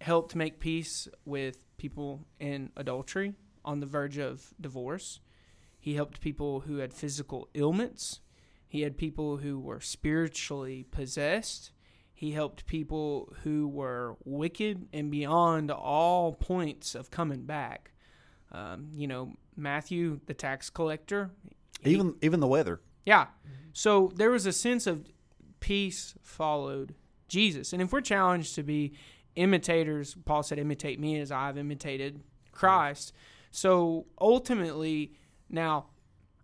[0.00, 5.20] helped make peace with people in adultery on the verge of divorce.
[5.78, 8.20] He helped people who had physical ailments.
[8.74, 11.70] He had people who were spiritually possessed.
[12.12, 17.92] He helped people who were wicked and beyond all points of coming back.
[18.50, 21.30] Um, you know, Matthew, the tax collector,
[21.84, 22.80] he- Even even the weather.
[23.06, 23.28] yeah.
[23.72, 25.06] So there was a sense of
[25.60, 26.96] peace followed
[27.28, 27.72] Jesus.
[27.72, 28.94] And if we're challenged to be
[29.36, 33.12] imitators, Paul said, imitate me as I've imitated Christ.
[33.52, 35.12] So ultimately,
[35.48, 35.86] now,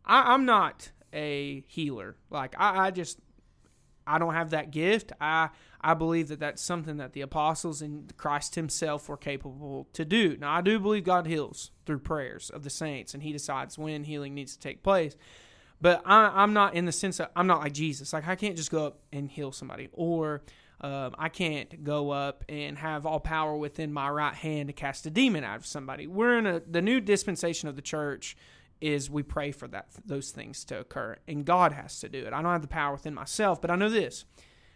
[0.05, 2.17] I, I'm not a healer.
[2.31, 3.19] Like, I, I just,
[4.07, 5.13] I don't have that gift.
[5.21, 10.05] I I believe that that's something that the apostles and Christ Himself were capable to
[10.05, 10.37] do.
[10.37, 14.05] Now I do believe God heals through prayers of the saints, and He decides when
[14.05, 15.17] healing needs to take place.
[15.81, 18.13] But I, I'm not in the sense that I'm not like Jesus.
[18.13, 20.43] Like I can't just go up and heal somebody, or
[20.83, 25.07] um, I can't go up and have all power within my right hand to cast
[25.07, 26.07] a demon out of somebody.
[26.07, 28.37] We're in a the new dispensation of the church
[28.81, 32.33] is we pray for that those things to occur, and God has to do it.
[32.33, 34.25] I don't have the power within myself, but I know this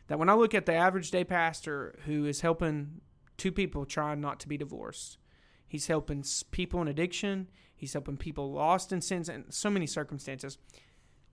[0.09, 3.01] that when I look at the average day pastor who is helping
[3.39, 5.19] two people trying not to be divorced,
[5.67, 10.59] he's helping people in addiction, he's helping people lost in sins and so many circumstances.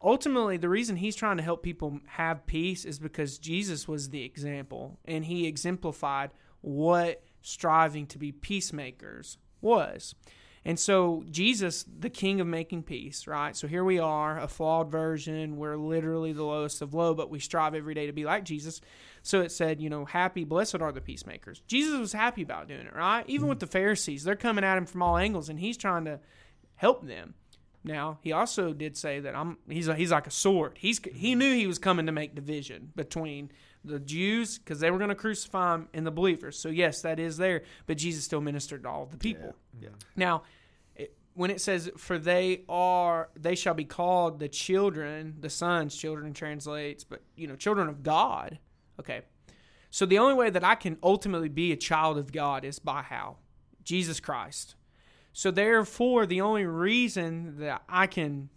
[0.04, 4.24] Ultimately, the reason he's trying to help people have peace is because Jesus was the
[4.24, 6.32] example and he exemplified
[6.62, 10.16] what striving to be peacemakers was.
[10.64, 13.56] And so, Jesus, the king of making peace, right?
[13.56, 15.58] So, here we are, a flawed version.
[15.58, 18.80] We're literally the lowest of low, but we strive every day to be like Jesus.
[19.24, 21.64] So, it said, you know, happy, blessed are the peacemakers.
[21.68, 23.24] Jesus was happy about doing it, right?
[23.28, 23.66] Even with mm-hmm.
[23.66, 26.20] the Pharisees, they're coming at him from all angles, and he's trying to
[26.76, 27.34] help them.
[27.84, 30.78] Now, he also did say that I'm he's a, he's like a sword.
[30.80, 31.40] He's he mm-hmm.
[31.40, 33.52] knew he was coming to make division between
[33.84, 36.58] the Jews because they were going to crucify him and the believers.
[36.58, 39.56] So yes, that is there, but Jesus still ministered to all the people.
[39.82, 39.90] Yeah.
[40.16, 40.44] Now,
[40.96, 45.96] it, when it says for they are they shall be called the children, the sons,
[45.96, 48.60] children translates, but you know, children of God.
[49.00, 49.22] Okay.
[49.90, 53.02] So the only way that I can ultimately be a child of God is by
[53.02, 53.38] how?
[53.84, 54.76] Jesus Christ.
[55.34, 58.50] So therefore, the only reason that I can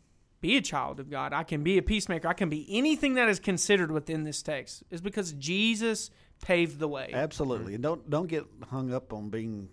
[0.45, 3.31] be a child of God, I can be a peacemaker, I can be anything that
[3.31, 4.83] is considered within this text.
[4.91, 6.11] Is because Jesus
[6.43, 7.11] paved the way.
[7.15, 9.71] Absolutely, and don't don't get hung up on being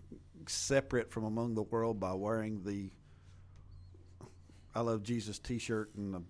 [0.47, 2.89] separate from among the world by wearing the
[4.73, 6.21] "I love Jesus" T-shirt and the,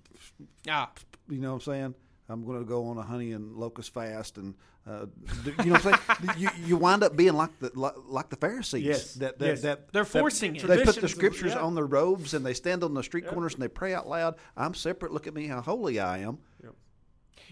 [0.68, 0.92] Ah,
[1.30, 1.96] you know what I'm saying.
[2.28, 4.56] I'm going to go on a honey and locust fast, and
[4.88, 5.06] uh,
[5.46, 6.38] you know what I'm saying.
[6.40, 8.84] you, you wind up being like the like, like the Pharisees.
[8.84, 9.14] Yes.
[9.16, 9.62] that, that, Yes.
[9.62, 10.64] that They're that- forcing it.
[10.66, 11.62] They put the scriptures yeah.
[11.62, 14.36] on their robes, and they stand on the street corners and they pray out loud.
[14.58, 15.12] I'm separate.
[15.12, 16.40] Look at me, how holy I am.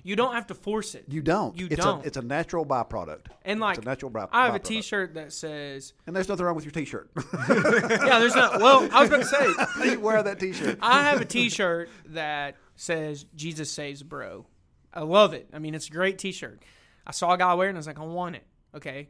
[0.01, 1.03] You don't have to force it.
[1.09, 1.57] You don't.
[1.59, 2.01] You it's don't.
[2.03, 3.25] A, it's a natural byproduct.
[3.43, 4.63] and like it's a natural by, I have a byproduct.
[4.63, 7.09] T-shirt that says, and there's nothing wrong with your T-shirt.
[7.49, 10.79] "Yeah, there's not." Well, I was about to say, you wear that T-shirt.
[10.81, 14.45] I have a T-shirt that says "Jesus saves, bro."
[14.93, 15.49] I love it.
[15.53, 16.63] I mean, it's a great T-shirt.
[17.09, 18.45] I saw a guy wearing it, I was like, I want it.
[18.75, 19.09] Okay,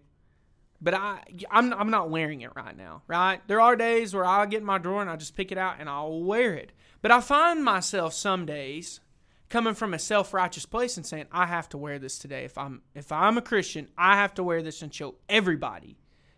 [0.81, 1.19] but I,
[1.51, 3.03] I'm, I'm not wearing it right now.
[3.07, 3.45] Right?
[3.47, 5.75] There are days where I'll get in my drawer and I just pick it out
[5.79, 6.71] and I'll wear it.
[7.01, 9.01] But I find myself some days
[9.49, 12.45] coming from a self-righteous place and saying, I have to wear this today.
[12.45, 15.97] If I'm, if I'm a Christian, I have to wear this and show everybody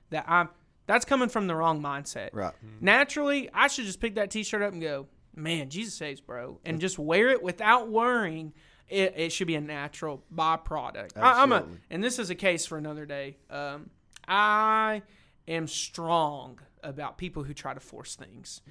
[0.10, 0.50] that I'm.
[0.88, 2.30] That's coming from the wrong mindset.
[2.34, 2.54] Right.
[2.54, 2.84] Mm-hmm.
[2.84, 6.78] Naturally, I should just pick that T-shirt up and go, "Man, Jesus saves, bro," and
[6.78, 6.82] mm.
[6.82, 8.54] just wear it without worrying.
[8.92, 11.18] It, it should be a natural byproduct.
[11.18, 13.38] I, I'm a, and this is a case for another day.
[13.50, 13.90] Um,
[14.28, 15.02] I
[15.48, 18.62] am strong about people who try to force things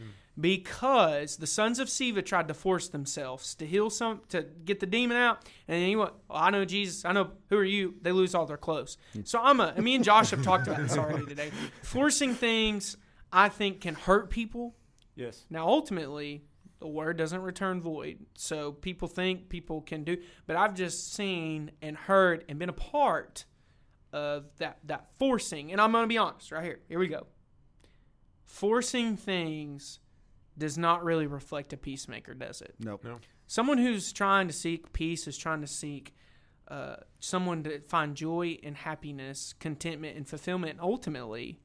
[0.40, 4.86] because the sons of Sceva tried to force themselves to heal some to get the
[4.86, 7.94] demon out, and then you went, well, I know Jesus, I know who are you?
[8.02, 8.96] They lose all their clothes.
[9.24, 9.80] So I'm a.
[9.80, 11.50] Me and Josh have talked about this already today.
[11.82, 12.96] Forcing things,
[13.32, 14.74] I think, can hurt people.
[15.14, 15.44] Yes.
[15.50, 16.44] Now, ultimately,
[16.80, 18.18] the word doesn't return void.
[18.34, 20.16] So people think people can do,
[20.46, 23.44] but I've just seen and heard and been a part
[24.12, 25.72] of that that forcing.
[25.72, 26.80] And I'm going to be honest, right here.
[26.88, 27.26] Here we go.
[28.44, 30.00] Forcing things
[30.58, 32.74] does not really reflect a peacemaker, does it?
[32.80, 33.04] Nope.
[33.04, 33.18] No.
[33.46, 36.14] Someone who's trying to seek peace is trying to seek
[36.68, 40.72] uh, someone to find joy and happiness, contentment and fulfillment.
[40.72, 41.60] And ultimately,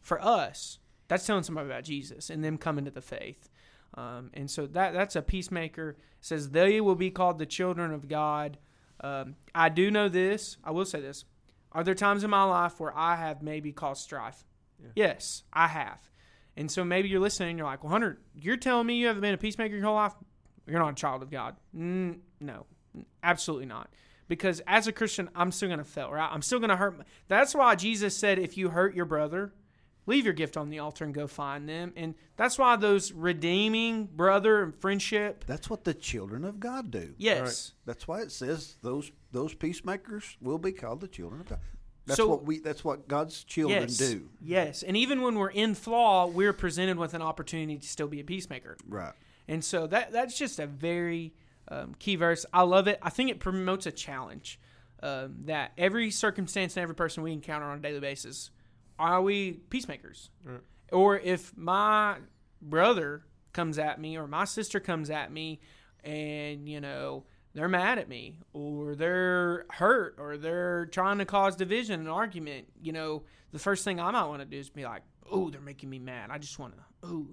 [0.00, 0.78] for us,
[1.08, 3.48] that's telling somebody about Jesus and them coming to the faith.
[3.94, 5.90] Um, and so that that's a peacemaker.
[5.90, 8.58] It says they will be called the children of God.
[9.02, 10.56] Um, I do know this.
[10.62, 11.24] I will say this.
[11.72, 14.44] Are there times in my life where I have maybe caused strife?
[14.94, 15.98] Yes, I have.
[16.56, 19.22] And so maybe you're listening and you're like, well, Hunter, you're telling me you haven't
[19.22, 20.14] been a peacemaker your whole life?
[20.66, 21.56] You're not a child of God.
[21.76, 22.66] Mm, no,
[23.22, 23.90] absolutely not.
[24.28, 26.28] Because as a Christian, I'm still going to fail, right?
[26.30, 26.98] I'm still going to hurt.
[26.98, 29.52] my- That's why Jesus said, if you hurt your brother,
[30.10, 31.92] leave your gift on the altar and go find them.
[31.96, 37.14] And that's why those redeeming brother and friendship, That's what the children of God do.
[37.16, 37.72] yes.
[37.86, 41.60] That's why it says those those peacemakers will be called the children of God.
[42.06, 42.58] That's So- what we.
[42.58, 43.96] That's what God's children Yes.
[43.96, 44.28] do.
[44.40, 44.82] Yes.
[44.82, 48.24] And even when we're in flaw, we're presented with an opportunity to still be a
[48.24, 48.76] peacemaker.
[48.88, 49.12] Right.
[49.46, 51.32] And so that that's just a very
[51.68, 52.44] um, key verse.
[52.52, 52.98] I love it.
[53.00, 54.58] I think it promotes a challenge
[55.04, 58.50] um, that every circumstance and every person we encounter on a daily basis,
[59.00, 60.30] are we peacemakers?
[60.44, 60.60] Right.
[60.92, 62.18] Or if my
[62.60, 65.60] brother comes at me or my sister comes at me
[66.04, 71.56] and, you know, they're mad at me or they're hurt or they're trying to cause
[71.56, 74.84] division and argument, you know, the first thing I might want to do is be
[74.84, 76.30] like, oh, they're making me mad.
[76.30, 77.28] I just want to, oh.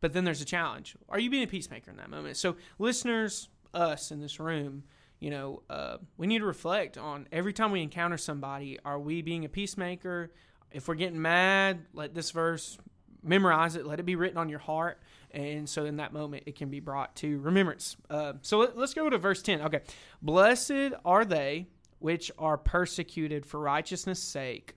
[0.00, 0.96] But then there's a challenge.
[1.08, 2.36] Are you being a peacemaker in that moment?
[2.36, 4.82] So, listeners, us in this room,
[5.20, 9.22] you know, uh, we need to reflect on every time we encounter somebody, are we
[9.22, 10.32] being a peacemaker?
[10.74, 12.78] If we're getting mad, let this verse
[13.22, 15.00] memorize it, let it be written on your heart.
[15.30, 17.96] And so in that moment, it can be brought to remembrance.
[18.10, 19.62] Uh, so let, let's go to verse 10.
[19.62, 19.80] Okay.
[20.20, 24.74] Blessed are they which are persecuted for righteousness' sake,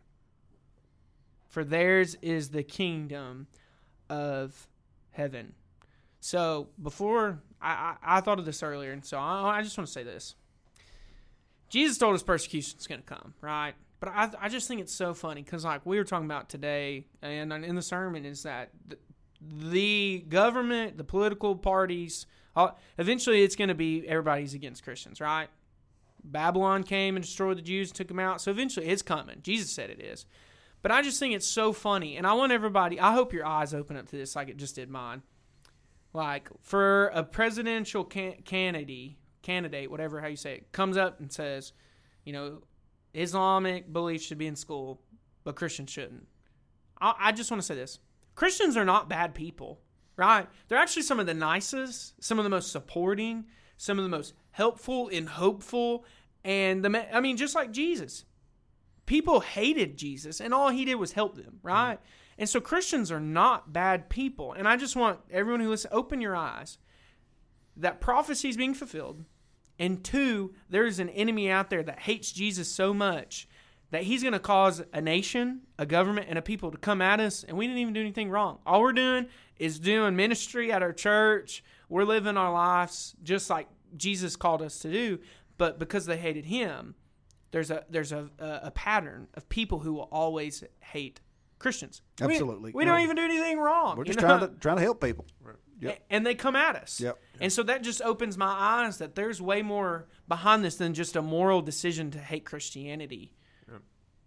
[1.49, 3.47] for theirs is the kingdom
[4.09, 4.67] of
[5.09, 5.53] heaven.
[6.19, 9.87] So before I, I, I thought of this earlier, and so I, I just want
[9.87, 10.35] to say this.
[11.69, 13.73] Jesus told us persecution's going to come, right?
[13.99, 17.07] But I, I just think it's so funny because, like we were talking about today,
[17.21, 18.71] and in the sermon, is that
[19.41, 22.25] the, government, the political parties,
[22.97, 25.47] eventually it's going to be everybody's against Christians, right?
[26.23, 28.41] Babylon came and destroyed the Jews, took them out.
[28.41, 29.37] So eventually it's coming.
[29.41, 30.25] Jesus said it is.
[30.81, 32.99] But I just think it's so funny, and I want everybody.
[32.99, 35.23] I hope your eyes open up to this, like it just did mine.
[36.13, 41.31] Like for a presidential can- candidate, candidate, whatever how you say it, comes up and
[41.31, 41.73] says,
[42.23, 42.61] you know,
[43.15, 45.01] Islamic beliefs should be in school,
[45.43, 46.27] but Christians shouldn't.
[46.99, 47.99] I, I just want to say this:
[48.35, 49.81] Christians are not bad people,
[50.17, 50.47] right?
[50.67, 53.45] They're actually some of the nicest, some of the most supporting,
[53.77, 56.05] some of the most helpful and hopeful,
[56.43, 58.25] and the I mean, just like Jesus,
[59.05, 61.95] people hated Jesus, and all he did was help them, right?
[61.95, 62.11] Mm-hmm.
[62.37, 66.19] And so Christians are not bad people, and I just want everyone who listens, open
[66.19, 66.77] your eyes.
[67.77, 69.23] That prophecy is being fulfilled.
[69.77, 73.47] And two, there's an enemy out there that hates Jesus so much
[73.91, 77.19] that he's going to cause a nation, a government, and a people to come at
[77.19, 78.59] us, and we didn't even do anything wrong.
[78.65, 81.63] All we're doing is doing ministry at our church.
[81.87, 85.19] We're living our lives just like Jesus called us to do.
[85.57, 86.95] but because they hated him,
[87.51, 91.21] there's a there's a a, a pattern of people who will always hate
[91.59, 92.01] Christians.
[92.19, 92.71] Absolutely.
[92.73, 93.97] we, don't even do anything wrong.
[93.97, 94.27] We're just know?
[94.27, 95.25] trying to trying to help people.
[95.79, 95.93] Yep.
[96.09, 96.99] A- and they come at us.
[97.01, 97.19] Yep.
[97.41, 101.15] And so that just opens my eyes that there's way more behind this than just
[101.15, 103.31] a moral decision to hate Christianity.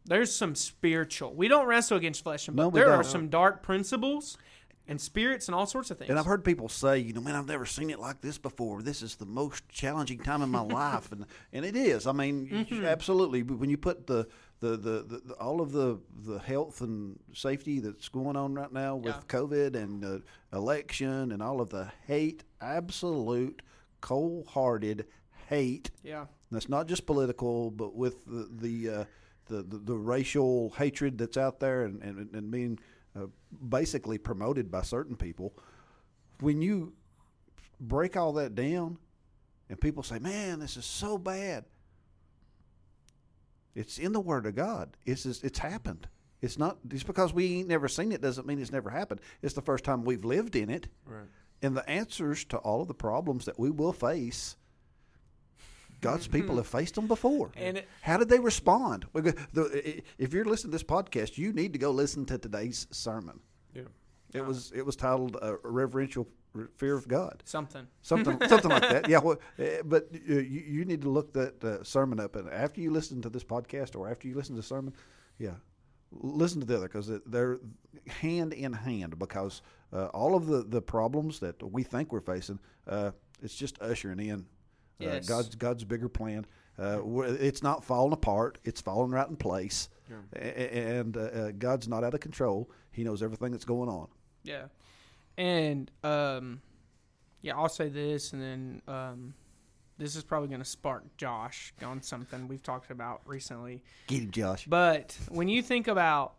[0.05, 1.34] There's some spiritual.
[1.34, 2.66] We don't wrestle against flesh and blood.
[2.66, 3.05] No, there are don't.
[3.05, 4.38] some dark principles
[4.86, 6.09] and spirits and all sorts of things.
[6.09, 8.80] And I've heard people say, you know, man, I've never seen it like this before.
[8.80, 12.07] This is the most challenging time in my life, and and it is.
[12.07, 12.86] I mean, Mm-hmm.
[12.86, 13.42] absolutely.
[13.42, 14.28] When you put the
[14.61, 18.73] the, the, the, the all of the the health and safety that's going on right
[18.73, 19.21] now with Yeah.
[19.29, 20.19] COVID and uh,
[20.53, 23.63] election and all of the hate, absolute
[24.01, 25.07] cold-hearted
[25.49, 25.91] hate.
[26.03, 26.27] yeah.
[26.51, 29.05] That's not just political, but with the the uh,
[29.49, 32.79] the, the, the racial hatred that's out there and and, and being
[33.15, 33.27] uh,
[33.69, 35.53] basically promoted by certain people.
[36.41, 36.95] When you
[37.81, 38.97] break all that down,
[39.69, 41.67] and people say, "Man, this is so bad,"
[43.79, 44.97] it's in the Word of God.
[45.07, 46.09] It's just, it's happened.
[46.41, 49.20] It's not just because we ain't never seen it doesn't mean it's never happened.
[49.43, 51.26] It's the first time we've lived in it, Right.
[51.62, 54.57] and the answers to all of the problems that we will face.
[56.01, 57.51] God's people have faced them before.
[57.57, 59.07] And it- How did they respond?
[59.14, 63.41] If you're listening to this podcast, you need to go listen to today's sermon.
[63.74, 63.83] Yeah.
[64.33, 66.29] It was it was titled uh, "Reverential
[66.76, 67.86] Fear of God," Something.
[68.03, 69.09] something something like that.
[69.12, 72.49] Yeah, well, uh, but uh, you, you need to look that uh, sermon up, and
[72.51, 74.94] after you listen to this podcast or after you listen to the sermon,
[75.38, 75.55] yeah,
[76.11, 77.59] listen to the other because they're
[78.07, 79.18] hand in hand.
[79.18, 83.11] Because uh, all of the the problems that we think we're facing, uh,
[83.42, 84.42] it's just ushering in uh,
[85.01, 85.28] Yes.
[85.28, 86.46] God's God's bigger plan.
[86.78, 87.01] Uh,
[87.40, 89.88] it's not falling apart; it's falling right in place,
[90.34, 92.70] a- and God's not out of control.
[92.90, 94.09] He knows everything that's going on.
[94.44, 94.66] Yeah.
[95.39, 96.61] And um
[97.41, 99.34] yeah, I'll say this and then um
[99.97, 103.82] this is probably going to spark Josh on something we've talked about recently.
[104.07, 104.64] Get him, Josh.
[104.68, 106.34] But when you think about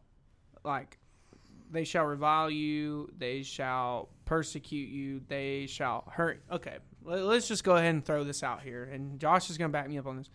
[0.64, 0.98] like
[1.72, 6.42] they shall revile you, they shall persecute you, they shall hurt.
[6.52, 9.70] Okay, let- let's just go ahead and throw this out here, and Josh is going
[9.70, 10.30] to back me up on this.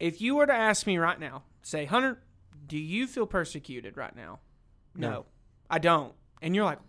[0.00, 2.18] If you were to ask me right now, say, Hunter,
[2.66, 4.40] do you feel persecuted right now?
[4.96, 5.26] No, No.
[5.70, 6.12] I don't.
[6.40, 6.80] And you're like,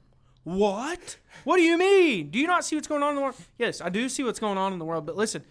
[0.44, 1.18] what?
[1.44, 2.30] What do you mean?
[2.30, 3.36] Do you not see what's going on in the world?
[3.58, 5.06] Yes, I do see what's going on in the world.
[5.06, 5.44] But listen,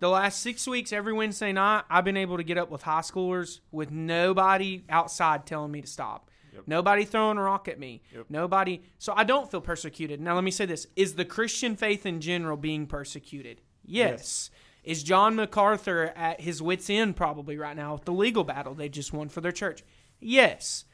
[0.00, 3.00] the last six weeks, every Wednesday night, I've been able to get up with high
[3.00, 6.30] schoolers with nobody outside telling me to stop.
[6.66, 8.02] Nobody throwing a rock at me.
[8.28, 8.82] Nobody.
[8.98, 10.20] So I don't feel persecuted.
[10.20, 13.60] Now, let me say this Is the Christian faith in general being persecuted?
[13.84, 14.50] Yes.
[14.82, 18.88] Is John MacArthur at his wits' end probably right now with the legal battle they
[18.88, 19.84] just won for their church?
[20.20, 20.84] Yes.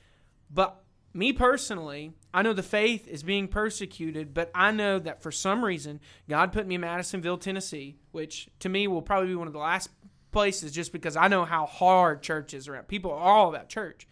[0.51, 0.83] But
[1.15, 5.65] me personally, I know the faith is being persecuted, but I know that for some
[5.65, 9.55] reason, God put me in Madisonville, Tennessee, which to me will probably be one of
[9.55, 9.89] the last
[10.33, 12.89] places just because I know how hard church is around.
[12.89, 14.07] People are all about church.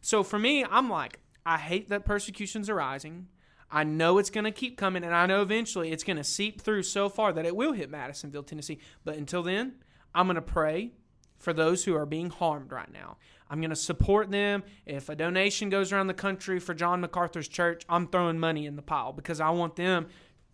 [0.00, 3.28] So for me, I'm like, I hate that persecutions are rising.
[3.70, 6.60] I know it's going to keep coming, and I know eventually it's going to seep
[6.60, 8.80] through so far that it will hit Madisonville, Tennessee.
[9.04, 9.74] But until then,
[10.12, 10.90] I'm going to pray
[11.38, 13.18] for those who are being harmed right now.
[13.50, 14.62] I'm going to support them.
[14.86, 18.76] If a donation goes around the country for John MacArthur's church, I'm throwing money in
[18.76, 20.06] the pile because I want them.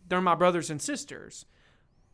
[0.09, 1.45] They're my brothers and sisters.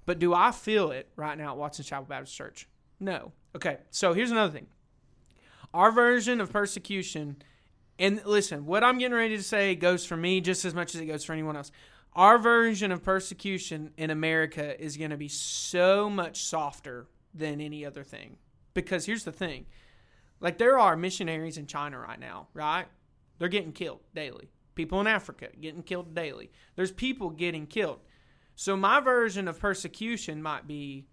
[0.05, 2.69] But do I feel it right now at Watson Chapel Baptist Church?
[2.99, 3.31] No.
[3.55, 4.67] Okay, so here's another thing.
[5.73, 7.37] Our version of persecution,
[7.99, 11.01] and listen, what I'm getting ready to say goes for me just as much as
[11.01, 11.71] it goes for anyone else.
[12.15, 17.87] Our version of persecution in America is going to be so much softer than any
[17.87, 18.37] other thing.
[18.75, 19.67] Because here's the thing
[20.43, 22.87] like, there are missionaries in China right now, right?
[23.39, 24.51] They're getting killed daily.
[24.75, 26.51] People in Africa getting killed daily.
[26.77, 28.01] There's people getting killed.
[28.55, 31.07] So, my version of persecution might be,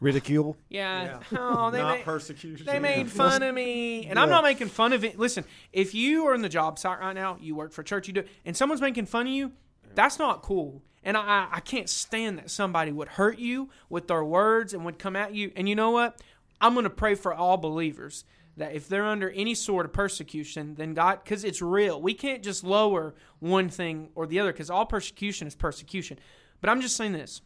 [0.00, 0.56] Ridicule.
[0.68, 2.66] yeah, oh, they Not may- persecution.
[2.66, 5.18] they made fun of me, and I'm not making fun of it.
[5.18, 8.14] Listen, if you are in the job site right now, you work for church, you
[8.14, 9.52] do, and someone's making fun of you,
[9.94, 10.82] that's not cool.
[11.02, 14.98] And I, I can't stand that somebody would hurt you with their words and would
[14.98, 15.52] come at you.
[15.56, 16.20] And you know what?
[16.60, 18.24] I'm going to pray for all believers
[18.56, 22.00] that if they're under any sort of persecution, then God, because it's real.
[22.00, 26.18] We can't just lower one thing or the other because all persecution is persecution.
[26.60, 27.42] But I'm just saying this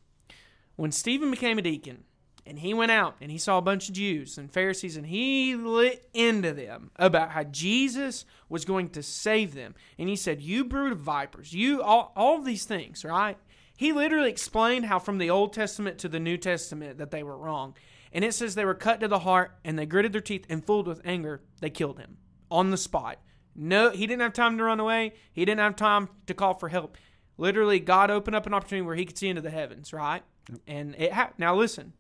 [0.77, 2.05] when Stephen became a deacon
[2.47, 5.55] and he went out and he saw a bunch of Jews and Pharisees and he
[5.55, 9.75] lit into them about how Jesus was going to save them.
[9.99, 13.37] And he said, You brood of vipers, you, all, all these things, right?
[13.77, 17.37] He literally explained how from the Old Testament to the New Testament that they were
[17.37, 17.75] wrong.
[18.13, 20.65] And it says they were cut to the heart and they gritted their teeth and
[20.65, 22.19] filled with anger, they killed him
[22.51, 23.19] on the spot.
[23.55, 25.13] No, he didn't have time to run away.
[25.33, 26.97] He didn't have time to call for help.
[27.37, 30.23] Literally, God opened up an opportunity where he could see into the heavens, right?
[30.67, 31.93] And it ha- now listen,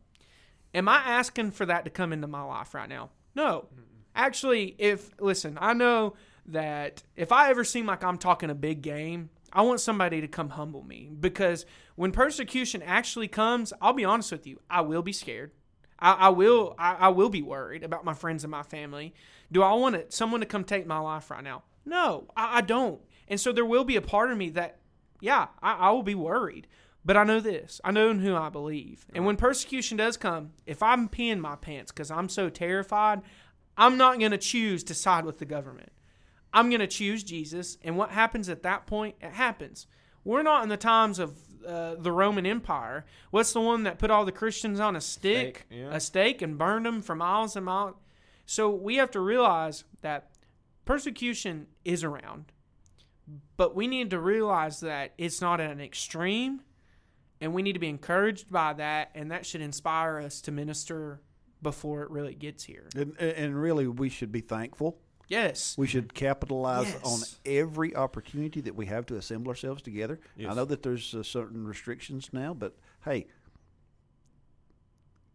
[0.74, 3.10] Am I asking for that to come into my life right now?
[3.34, 3.68] No.
[4.14, 6.14] Actually, if listen, I know
[6.46, 10.28] that if I ever seem like I'm talking a big game, I want somebody to
[10.28, 15.02] come humble me because when persecution actually comes, I'll be honest with you, I will
[15.02, 15.52] be scared.
[16.00, 19.14] I, I will I, I will be worried about my friends and my family.
[19.52, 21.64] Do I want it, someone to come take my life right now?
[21.84, 23.00] No, I, I don't.
[23.28, 24.78] And so there will be a part of me that,
[25.20, 26.66] yeah, I, I will be worried.
[27.04, 27.80] But I know this.
[27.82, 29.06] I know in who I believe.
[29.14, 33.22] And when persecution does come, if I'm peeing my pants because I'm so terrified,
[33.76, 35.92] I'm not going to choose to side with the government.
[36.52, 37.78] I'm going to choose Jesus.
[37.82, 39.14] And what happens at that point?
[39.20, 39.86] It happens.
[40.24, 43.04] We're not in the times of uh, the Roman Empire.
[43.30, 45.94] What's the one that put all the Christians on a stick, Stake, yeah.
[45.94, 47.96] a stake, and burned them for miles and miles?
[48.46, 50.30] So we have to realize that
[50.84, 52.46] persecution is around,
[53.56, 56.62] but we need to realize that it's not at an extreme,
[57.40, 61.20] and we need to be encouraged by that, and that should inspire us to minister
[61.62, 62.88] before it really gets here.
[62.94, 64.98] And, and really, we should be thankful.
[65.30, 65.76] Yes.
[65.78, 67.00] We should capitalize Yes.
[67.04, 67.20] on
[67.50, 70.18] every opportunity that we have to assemble ourselves together.
[70.38, 73.28] I know that there's uh, certain restrictions now, but hey,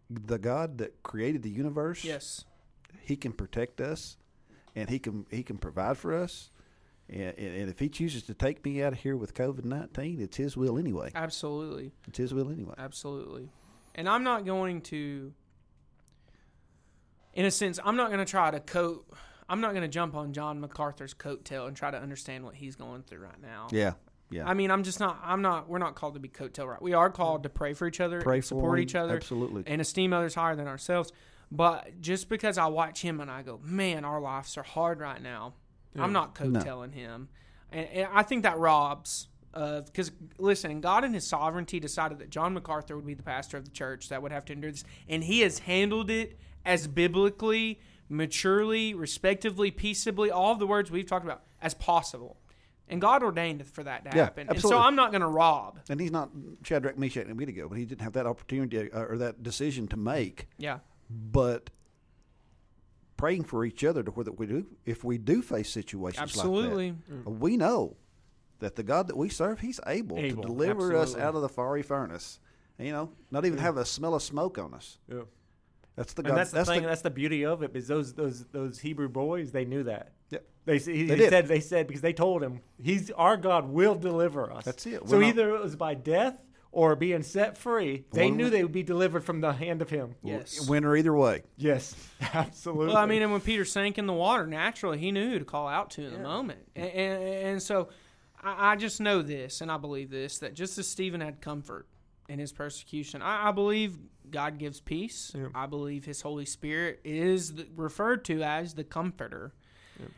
[0.09, 2.45] the God that created the universe, Yes.
[3.01, 4.17] He can protect us,
[4.75, 6.49] and He can He can provide for us.
[7.07, 10.19] And, and and if He chooses to take me out of here with COVID nineteen,
[10.21, 11.11] it's His will anyway.
[11.15, 11.91] Absolutely.
[12.07, 12.73] It's His will anyway.
[12.77, 13.49] Absolutely.
[13.93, 15.31] And I'm not going to,
[17.33, 19.07] in a sense, I'm not going to try to coat,
[19.47, 22.75] I'm not going to jump on John MacArthur's coattail and try to understand what he's
[22.75, 23.67] going through right now.
[23.71, 23.93] Yeah,
[24.29, 24.47] yeah.
[24.47, 26.81] I mean, I'm just not, I'm not, we're not called to be coattail right.
[26.81, 29.15] We are called to pray for each other, Pray and for support him, each other,
[29.15, 29.63] Absolutely.
[29.67, 31.11] and esteem others higher than ourselves.
[31.51, 35.21] But just because I watch him and I go, man, our lives are hard right
[35.21, 35.53] now,
[35.97, 36.59] I'm not No.
[36.59, 37.29] coattailing him.
[37.71, 42.29] And, and I think that robs, of because listen, God in His sovereignty decided that
[42.29, 44.83] John MacArthur would be the pastor of the church that would have to endure this,
[45.07, 47.79] and He has handled it as biblically,
[48.09, 52.37] maturely, respectively, peaceably, all of the words we've talked about as possible.
[52.87, 54.47] And God ordained for that to Yeah, happen.
[54.49, 55.79] And so I'm not going to rob.
[55.89, 56.29] and he's not
[56.63, 59.97] Shadrach, Meshach, and Abednego, but he didn't have that opportunity uh, or that decision to
[59.97, 60.47] make.
[60.57, 60.79] Yeah.
[61.09, 61.69] but
[63.17, 66.89] praying for each other to where that we do if we do face situations Absolutely.
[67.09, 67.95] like that we know
[68.59, 71.47] that the god that we serve he's able, Able, to deliver us out of the
[71.47, 72.39] fiery furnace
[72.77, 75.21] you know not even have a smell of smoke on us Yeah.
[75.95, 76.81] That's the god And that's the thing.
[76.83, 77.75] the, that's the beauty of it.
[77.75, 79.51] Is those those those Hebrew boys?
[79.51, 80.11] They knew that.
[80.29, 80.39] Yeah.
[80.65, 83.95] They, he, They he said they said because they told him he's our God will
[83.95, 84.65] deliver us.
[84.65, 85.07] That's it.
[85.07, 86.37] So We're not- either it was by death
[86.71, 88.03] or being set free.
[88.11, 90.15] They knew they would be delivered from the hand of him.
[90.21, 90.67] Yes.
[90.67, 91.95] winner either way Yes,
[92.33, 92.87] absolutely.
[92.87, 95.45] Well, I mean, and when Peter sank in the water, naturally he knew who to
[95.45, 97.87] call out to in the moment, and, and, and so
[98.43, 101.87] I, I just know this, and I believe this that just as Stephen had comfort
[102.29, 103.97] in his persecution, I, I believe
[104.29, 105.31] God gives peace.
[105.35, 105.47] Yeah.
[105.53, 109.53] I believe His Holy Spirit is the, referred to as the Comforter.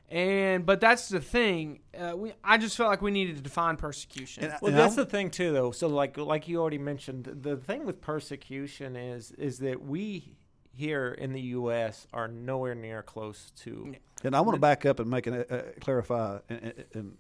[0.10, 1.82] And but that's the thing.
[1.96, 4.46] Uh, we I just felt like we needed to define persecution.
[4.46, 5.72] And Well, and that's I- the thing too, though.
[5.72, 10.36] So, like, like you already mentioned, the thing with persecution is is that we
[10.74, 12.08] here in the U.S.
[12.14, 13.96] are nowhere near close to.
[14.24, 17.18] and i want to back up and make an uh, uh, clarify and, and- and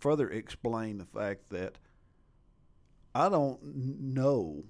[0.00, 1.78] further explain the fact that
[3.14, 4.64] i don't know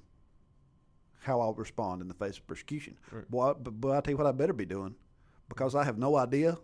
[1.24, 2.98] how I'll respond in the face of persecution.
[3.10, 3.28] Right.
[3.30, 4.94] Boy, but, but I tell you what, I better be doing
[5.48, 6.58] because I have no idea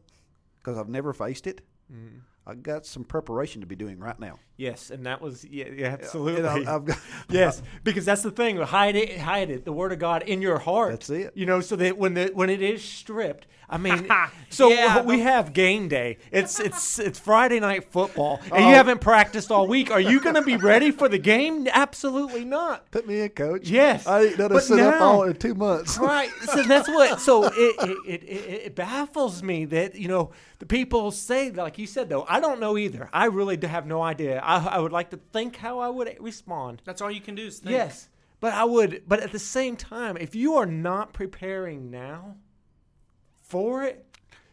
[0.59, 1.63] because I've never faced it.
[1.93, 2.21] Mm.
[2.47, 4.39] I got some preparation to be doing right now.
[4.61, 6.43] Yes, and that was yeah, yeah You absolutely.
[6.43, 6.99] know, I've got,
[7.31, 8.59] yes, because that's the thing.
[8.59, 9.65] Hide it, hide it.
[9.65, 10.91] The word of God in your heart.
[10.93, 11.33] That's it.
[11.35, 14.07] You know, so that when the when it is stripped, I mean,
[14.51, 16.19] so Yeah, we have game day.
[16.31, 18.69] It's it's it's Friday night football, and Oh.
[18.69, 19.91] you haven't practiced all week.
[19.91, 21.67] Are you going to be ready for the game?
[21.73, 22.91] Absolutely not.
[22.91, 23.67] Put me in, coach.
[23.69, 25.99] Yes, I ain't done a sit up all in two months.
[26.11, 26.31] Right.
[26.53, 27.21] So that's what.
[27.31, 31.79] So it it, it it it baffles me that you know the people say like
[31.79, 32.25] you said though.
[32.29, 33.09] I don't know either.
[33.13, 34.41] I really have no idea.
[34.57, 36.83] I I would like to think how I would respond.
[36.85, 37.73] That's all you can do is think.
[37.73, 38.09] Yes,
[38.41, 39.03] but I would.
[39.07, 42.37] But at the same time, if you are not preparing now
[43.43, 44.07] for it,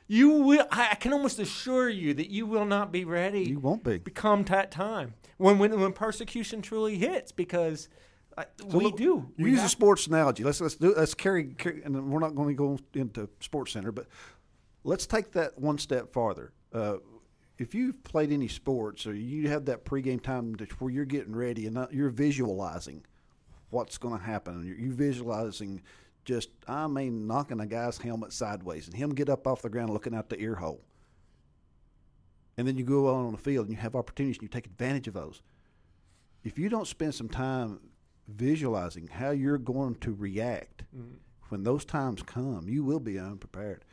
[0.07, 0.65] you will.
[0.71, 3.43] I I can almost assure you that you will not be ready.
[3.43, 3.97] You won't be.
[3.97, 7.89] become that time when when when persecution truly hits because
[8.37, 9.31] uh, we look, do.
[9.37, 10.43] We use a sports analogy.
[10.43, 13.91] Let's let's do let's carry, carry and we're not going to go into Sports Center,
[13.91, 14.07] but
[14.83, 16.51] let's take that one step farther.
[16.71, 16.97] Uh,
[17.57, 21.65] if you've played any sports or you have that pregame time where you're getting ready
[21.65, 23.03] and not, you're visualizing
[23.69, 25.81] what's going to happen, you're, you visualizing
[26.25, 29.89] just I mean knocking a guy's helmet sideways and him get up off the ground
[29.91, 30.81] looking out the ear hole.
[32.57, 34.65] And then you go on on the field and you have opportunities and you take
[34.65, 35.41] advantage of those.
[36.43, 37.79] If you don't spend some time
[38.27, 41.15] visualizing how you're going to react Mhm.
[41.49, 42.67] when those times come.
[42.67, 43.85] You will be unprepared.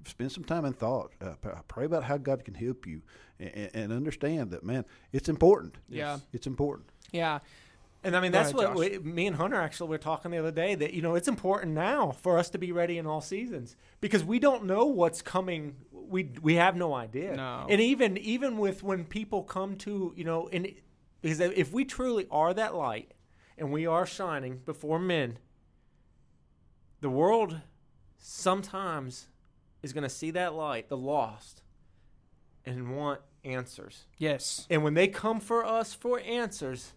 [0.00, 0.08] Right.
[0.08, 1.12] Spend some time in thought.
[1.20, 1.34] Uh,
[1.68, 3.02] pray about how God can help you,
[3.38, 5.76] and, and understand that man, it's important.
[5.88, 6.18] Yeah.
[6.32, 6.88] It's important.
[7.12, 7.40] Yeah.
[8.02, 10.38] And I mean, Go that's ahead, what we, me and Hunter actually were talking the
[10.38, 13.20] other day that, you know, it's important now for us to be ready in all
[13.20, 15.76] seasons because we don't know what's coming.
[15.92, 17.36] We, we have no idea.
[17.36, 17.66] No.
[17.68, 20.72] And even, even with when people come to, you know, and
[21.20, 23.12] because if we truly are that light
[23.58, 25.38] and we are shining before men,
[27.02, 27.60] the world
[28.16, 29.26] sometimes
[29.82, 31.62] is going to see that light, the lost,
[32.64, 34.04] and want answers.
[34.18, 34.66] Yes.
[34.70, 36.92] And when they come for us for answers,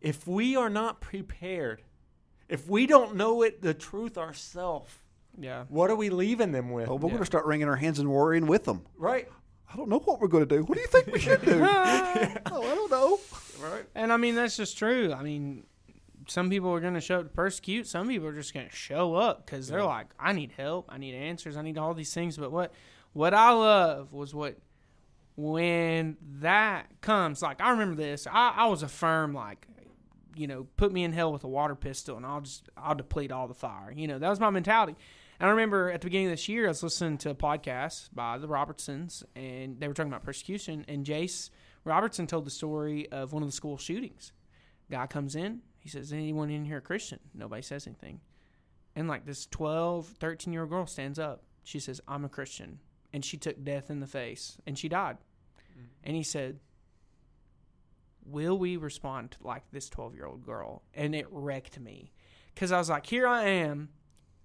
[0.00, 1.82] if we are not prepared,
[2.48, 4.92] if we don't know it, the truth ourselves,
[5.38, 5.64] Yeah.
[5.68, 6.88] what are we leaving them with?
[6.88, 7.12] Oh, we're Yeah.
[7.14, 8.86] going to start wringing our hands and worrying with them.
[8.96, 9.28] Right.
[9.72, 10.62] I don't know what we're going to do.
[10.64, 11.60] What do you think we should do?
[11.62, 13.18] oh, I don't know.
[13.60, 13.84] Right.
[13.94, 15.12] And I mean, that's just true.
[15.12, 15.64] I mean,
[16.28, 17.86] some people are going to show up to persecute.
[17.86, 19.84] Some people are just going to show up because they're Yeah.
[19.86, 20.86] like, I need help.
[20.88, 21.56] I need answers.
[21.56, 22.36] I need all these things.
[22.36, 22.72] But what,
[23.14, 24.58] what I love was what,
[25.36, 28.26] when that comes, like, I remember this.
[28.26, 29.66] I, I was a firm, like,
[30.36, 33.32] you know, put me in hell with a water pistol and I'll just, I'll deplete
[33.32, 33.92] all the fire.
[33.94, 34.96] You know, that was my mentality.
[35.40, 38.10] And I remember at the beginning of this year, I was listening to a podcast
[38.12, 40.84] by the Robertsons and they were talking about persecution.
[40.88, 41.50] And Jase
[41.84, 44.32] Robertson told the story of one of the school shootings.
[44.90, 47.20] Guy comes in, he says, Anyone in here a Christian?
[47.34, 48.20] Nobody says anything.
[48.96, 51.42] And like this 12, 13 year old girl stands up.
[51.64, 52.80] She says, I'm a Christian.
[53.12, 55.18] And she took death in the face and she died.
[56.04, 56.58] And he said,
[58.24, 60.82] Will we respond like this 12 year old girl?
[60.94, 62.12] And it wrecked me.
[62.54, 63.88] Because I was like, Here I am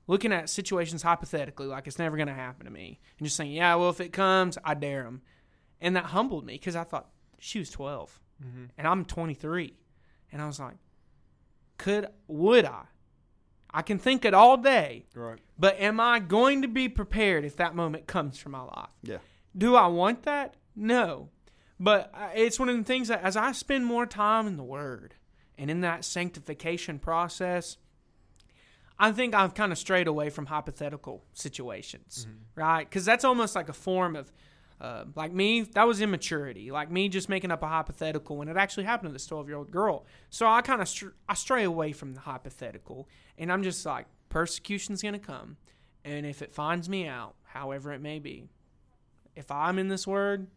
[0.08, 3.00] looking at situations hypothetically, like it's never going to happen to me.
[3.18, 5.22] And just saying, Yeah, well, if it comes, I dare him.
[5.82, 7.10] And that humbled me because I thought
[7.40, 8.64] she was 12 Mm-hmm.
[8.78, 9.74] and I'm 23.
[10.32, 10.74] And I was like,
[11.84, 12.84] could, would I?
[13.74, 15.40] I can think it all day, Right.
[15.58, 18.90] but am I going to be prepared if that moment comes for my life?
[19.02, 19.18] Yeah.
[19.58, 20.56] Do I want that?
[20.76, 21.30] No.
[21.80, 24.64] But uh, it's one of the things that as I spend more time in the
[24.64, 25.16] Word
[25.58, 27.78] and in that sanctification process,
[29.00, 32.88] I think I've kind of strayed away from hypothetical situations, right?
[32.88, 34.32] Because that's almost like a form of,
[34.84, 36.70] uh, like me, that was immaturity.
[36.70, 39.58] Like me just making up a hypothetical when it actually happened to this 12 year
[39.58, 40.06] old girl.
[40.30, 43.08] So I kind of str- I stray away from the hypothetical,
[43.38, 45.56] and I'm just like, persecution's gonna come,
[46.04, 48.50] and if it finds me out, however it may be,
[49.38, 50.48] if I'm in this word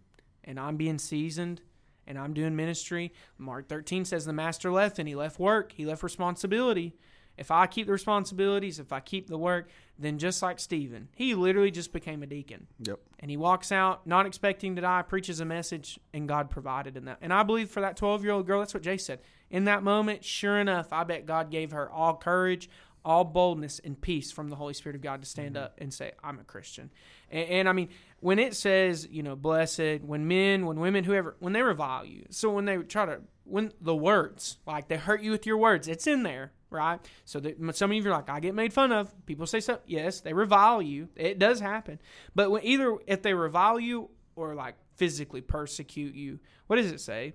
[0.42, 1.60] and I'm being seasoned
[2.04, 5.86] and I'm doing ministry, Mark 13 says the master left and he left work, he
[5.86, 6.96] left responsibility.
[7.38, 9.68] If I keep the responsibilities, if I keep the work,
[9.98, 12.66] then just like Stephen, he literally just became a deacon.
[12.80, 12.98] Yep.
[13.20, 17.06] And he walks out not expecting to die, preaches a message, and God provided in
[17.06, 17.18] that.
[17.20, 19.20] And I believe for that 12 year old girl, that's what Jay said.
[19.50, 22.68] In that moment, sure enough, I bet God gave her all courage,
[23.04, 25.64] all boldness, and peace from the Holy Spirit of God to stand mm-hmm.
[25.64, 26.90] up and say, I'm a Christian.
[27.30, 27.88] And, and I mean,
[28.20, 32.26] when it says, you know, blessed, when men, when women, whoever, when they revile you,
[32.30, 35.86] so when they try to, when the words, like they hurt you with your words,
[35.86, 37.00] it's in there, right?
[37.24, 39.12] So that some of you are like, I get made fun of.
[39.26, 39.78] People say so.
[39.86, 41.08] Yes, they revile you.
[41.16, 42.00] It does happen.
[42.34, 47.00] But when, either if they revile you or like physically persecute you, what does it
[47.00, 47.34] say?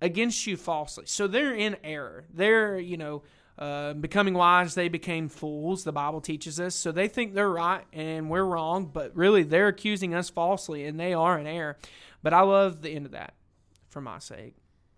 [0.00, 1.06] Against you falsely.
[1.06, 2.26] So they're in error.
[2.32, 3.22] They're, you know,
[3.58, 6.74] uh, becoming wise, they became fools, the Bible teaches us.
[6.74, 11.00] So they think they're right and we're wrong, but really they're accusing us falsely and
[11.00, 11.78] they are in error.
[12.22, 13.34] But I love the end of that
[13.88, 14.56] for my sake.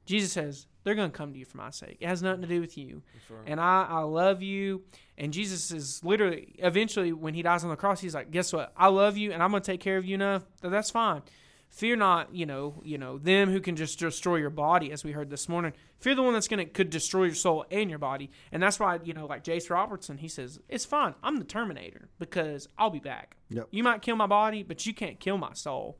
[0.09, 1.98] Jesus says, they're going to come to you for my sake.
[2.00, 3.02] It has nothing to do with you.
[3.46, 4.84] And I, I love you.
[5.18, 8.72] And Jesus is literally, eventually, when he dies on the cross, he's like, guess what?
[8.74, 11.20] I love you and I'm going to take care of you enough that that's fine.
[11.68, 15.12] Fear not, you know, you know, them who can just destroy your body, as we
[15.12, 15.74] heard this morning.
[15.98, 18.30] Fear the one that's gonna could destroy your soul and your body.
[18.50, 21.14] And that's why, you know, like Jase Robertson, he says, It's fine.
[21.22, 23.36] I'm the Terminator because I'll be back.
[23.50, 23.68] Yep.
[23.70, 25.98] You might kill my body, but you can't kill my soul.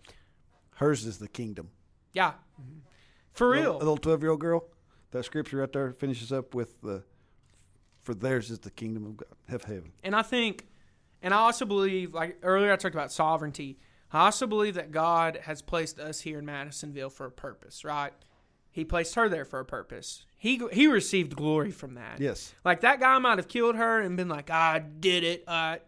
[0.77, 1.69] Hers is the kingdom.
[2.15, 2.33] Yeah.
[2.59, 2.88] Mm-hmm.
[3.39, 3.77] For real.
[3.77, 4.65] A little 12 year old girl.
[5.13, 7.05] That scripture right there finishes up with the,
[8.01, 9.93] for theirs is the kingdom of God, of heaven.
[10.03, 10.67] And I think,
[11.23, 13.79] and I also believe, like earlier I talked about sovereignty.
[14.13, 18.13] I also believe that God has placed us here in Madisonville for a purpose, right?
[18.71, 20.25] He placed her there for a purpose.
[20.37, 22.21] He he received glory from that.
[22.21, 22.55] Yes.
[22.65, 25.45] Like that guy might have killed her and been like, I did it.
[25.47, 25.79] Uh,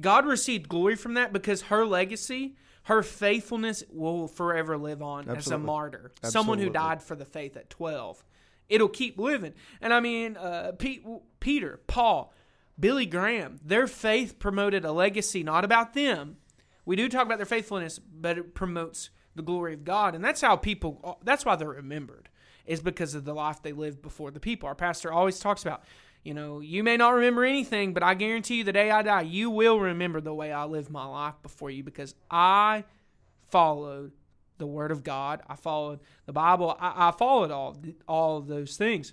[0.00, 5.28] God received glory from that because her legacy, her faithfulness will forever live on as
[5.28, 5.66] a Absolutely.
[5.66, 6.12] martyr.
[6.22, 8.24] Someone who died for the faith at 12.
[8.68, 9.54] It'll keep living.
[9.80, 11.04] And I mean, uh, Pete,
[11.40, 12.32] Peter, Paul,
[12.78, 16.36] Billy Graham, their faith promoted a legacy not about them.
[16.84, 20.14] We do talk about their faithfulness, but it promotes the glory of God.
[20.14, 22.28] And that's how people, that's why they're remembered.
[22.66, 24.68] is because of the life they lived before the people.
[24.68, 25.82] Our pastor always talks about,
[26.26, 29.20] you know, you may not remember anything, but I guarantee you the day I die,
[29.20, 32.82] you will remember the way I lived my life before you because I
[33.48, 34.10] followed
[34.58, 35.40] the word of God.
[35.46, 36.76] I followed the Bible.
[36.80, 37.76] I, I followed all
[38.08, 39.12] all of those things.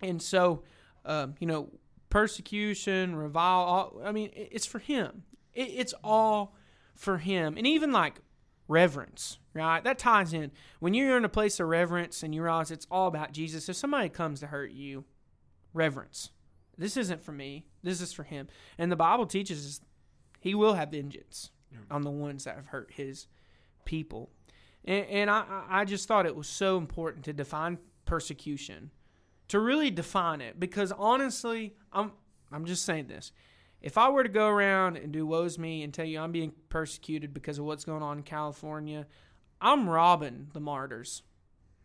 [0.00, 0.62] And so,
[1.04, 1.68] um, you know,
[2.10, 5.24] persecution, revile, all, I mean, it, it's for him.
[5.52, 6.54] It, it's all
[6.94, 7.56] for him.
[7.56, 8.20] And even like
[8.68, 9.82] reverence, right?
[9.82, 10.52] That ties in.
[10.78, 13.74] When you're in a place of reverence and you realize it's all about Jesus, if
[13.74, 15.04] somebody comes to hurt you,
[15.72, 16.30] reverence.
[16.78, 17.66] This isn't for me.
[17.82, 18.48] This is for him.
[18.78, 19.80] And the Bible teaches us
[20.40, 21.50] he will have vengeance
[21.90, 23.26] on the ones that have hurt his
[23.84, 24.30] people.
[24.84, 28.90] And, and I, I just thought it was so important to define persecution,
[29.48, 32.12] to really define it, because honestly, I'm
[32.52, 33.32] I'm just saying this.
[33.80, 36.52] If I were to go around and do woes me and tell you I'm being
[36.68, 39.06] persecuted because of what's going on in California,
[39.60, 41.22] I'm robbing the martyrs.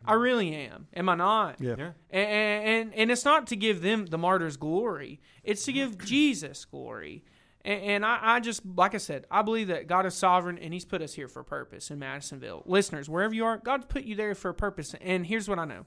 [0.04, 0.88] I really am.
[0.94, 1.60] Am I not?
[1.60, 1.74] Yeah.
[1.78, 1.90] Yeah.
[2.10, 5.20] And, and and it's not to give them the martyrs glory.
[5.44, 7.24] It's to give Jesus glory.
[7.64, 10.72] And, and I, I just like I said, I believe that God is sovereign and
[10.72, 12.62] He's put us here for a purpose in Madisonville.
[12.66, 14.94] Listeners, wherever you are, God's put you there for a purpose.
[15.00, 15.86] And here's what I know: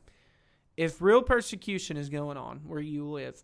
[0.78, 3.44] if real persecution is going on where you live,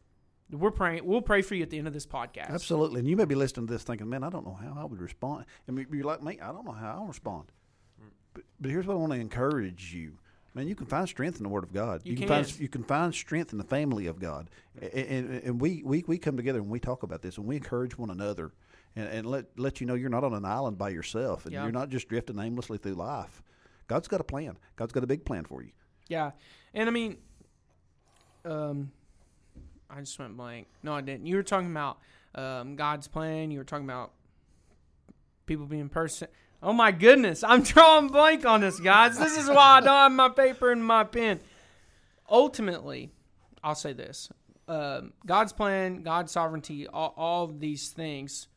[0.52, 1.06] we're praying.
[1.06, 2.50] We'll pray for you at the end of this podcast.
[2.50, 3.00] Absolutely.
[3.00, 5.02] And you may be listening to this thinking, man, I don't know how I would
[5.02, 5.46] respond.
[5.68, 7.52] I mean, you're like me, I don't know how I'll respond.
[8.34, 10.18] But, but here's what I want to encourage you.
[10.54, 12.02] Man, you can find strength in the Word of God.
[12.04, 12.44] You can, can.
[12.44, 14.50] find you can find strength in the family of God,
[14.82, 17.56] and, and, and we, we, we come together and we talk about this and we
[17.56, 18.52] encourage one another,
[18.96, 21.64] and, and let let you know you're not on an island by yourself, and Yeah.
[21.64, 23.42] you're not just drifting aimlessly through life.
[23.88, 24.58] God's got a plan.
[24.76, 25.72] God's got a big plan for you.
[26.10, 26.32] Yeah,
[26.74, 27.18] and I mean,
[28.44, 28.92] um,
[29.90, 30.68] I just went blank.
[30.84, 31.28] No, I didn't.
[31.28, 32.00] You were talking about
[32.36, 33.52] um, God's plan.
[33.52, 34.12] You were talking about
[35.46, 36.28] people being person.
[36.64, 39.18] Oh my goodness, I'm drawing blank on this, guys.
[39.18, 41.40] This is why I don't have my paper and my pen.
[42.30, 43.12] Ultimately,
[43.64, 44.30] I'll say this:
[44.68, 48.48] um, God's plan, God's sovereignty, all, all these things,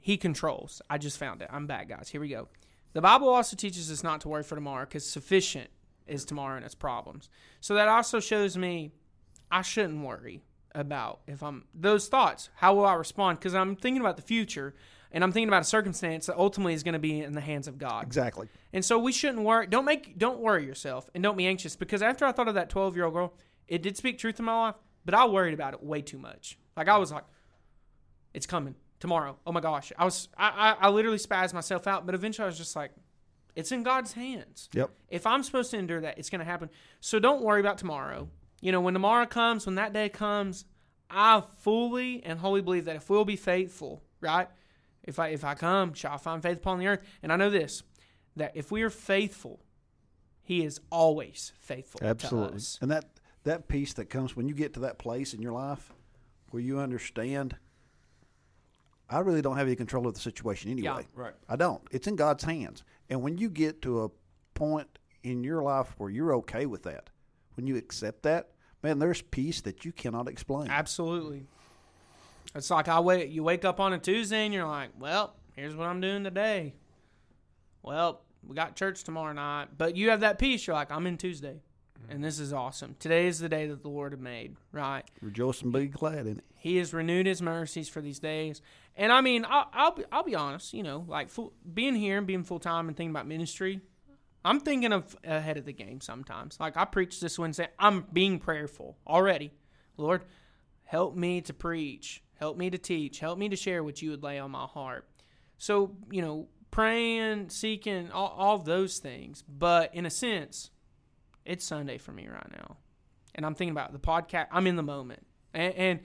[0.00, 0.82] He controls.
[0.90, 1.48] I just found it.
[1.52, 2.08] I'm back, guys.
[2.08, 2.48] Here we go.
[2.92, 5.70] The Bible also teaches us not to worry for tomorrow because sufficient
[6.06, 7.28] is tomorrow and its problems.
[7.60, 8.92] So that also shows me
[9.50, 10.42] I shouldn't worry
[10.74, 12.48] about if I'm those thoughts.
[12.56, 13.38] How will I respond?
[13.38, 14.74] Because I'm thinking about the future
[15.12, 17.66] and I'm thinking about a circumstance that ultimately is going to be in the hands
[17.66, 18.04] of God.
[18.04, 18.48] Exactly.
[18.72, 19.66] And so we shouldn't worry.
[19.66, 22.68] Don't make don't worry yourself and don't be anxious because after I thought of that
[22.68, 23.34] 12 year old girl,
[23.66, 26.58] it did speak truth in my life, but I worried about it way too much.
[26.76, 27.24] Like I was like,
[28.34, 29.36] it's coming tomorrow.
[29.46, 32.48] Oh my gosh, I was I I, I literally spazzed myself out, but eventually I
[32.48, 32.92] was just like,
[33.56, 34.68] it's in God's hands.
[34.72, 34.90] Yep.
[35.08, 36.70] If I'm supposed to endure that, it's going to happen.
[37.00, 38.28] So don't worry about tomorrow.
[38.60, 40.64] You know, when tomorrow comes, when that day comes,
[41.10, 44.48] I fully and wholly believe that if we'll be faithful, right?
[45.08, 47.00] If I if I come, shall I find faith upon the earth?
[47.22, 47.82] And I know this,
[48.36, 49.60] that if we are faithful,
[50.42, 52.60] He is always faithful Absolutely.
[52.82, 53.06] And that
[53.44, 55.94] that peace that comes when you get to that place in your life
[56.50, 57.56] where you understand
[59.08, 61.06] I really don't have any control of the situation anyway.
[61.06, 61.34] Yeah, Right.
[61.48, 61.80] I don't.
[61.90, 62.84] It's in God's hands.
[63.08, 64.10] And when you get to a
[64.52, 67.08] point in your life where you're okay with that,
[67.54, 68.50] when you accept that,
[68.82, 70.68] man, there's peace that you cannot explain.
[70.68, 71.46] Absolutely.
[72.54, 73.28] It's like I wait.
[73.30, 76.74] You wake up on a Tuesday and you're like, "Well, here's what I'm doing today."
[77.82, 80.66] Well, we got church tomorrow night, but you have that peace.
[80.66, 81.60] You're like, "I'm in Tuesday,
[82.00, 82.12] mm-hmm.
[82.12, 82.96] and this is awesome.
[82.98, 85.04] Today is the day that the Lord had made." Right?
[85.20, 86.44] Rejoice and be glad in it.
[86.56, 88.62] He has renewed His mercies for these days,
[88.96, 90.72] and I mean, I'll I'll be, I'll be honest.
[90.72, 93.82] You know, like full, being here and being full time and thinking about ministry,
[94.44, 96.58] I'm thinking of ahead of the game sometimes.
[96.58, 99.52] Like I preached this Wednesday, I'm being prayerful already.
[99.96, 100.24] Lord,
[100.84, 104.22] help me to preach, help me to teach, help me to share what you would
[104.22, 105.06] lay on my heart.
[105.58, 109.42] So, you know, praying, seeking, all, all those things.
[109.48, 110.70] But in a sense,
[111.44, 112.76] it's Sunday for me right now.
[113.34, 114.46] And I'm thinking about the podcast.
[114.50, 115.26] I'm in the moment.
[115.52, 116.00] And, and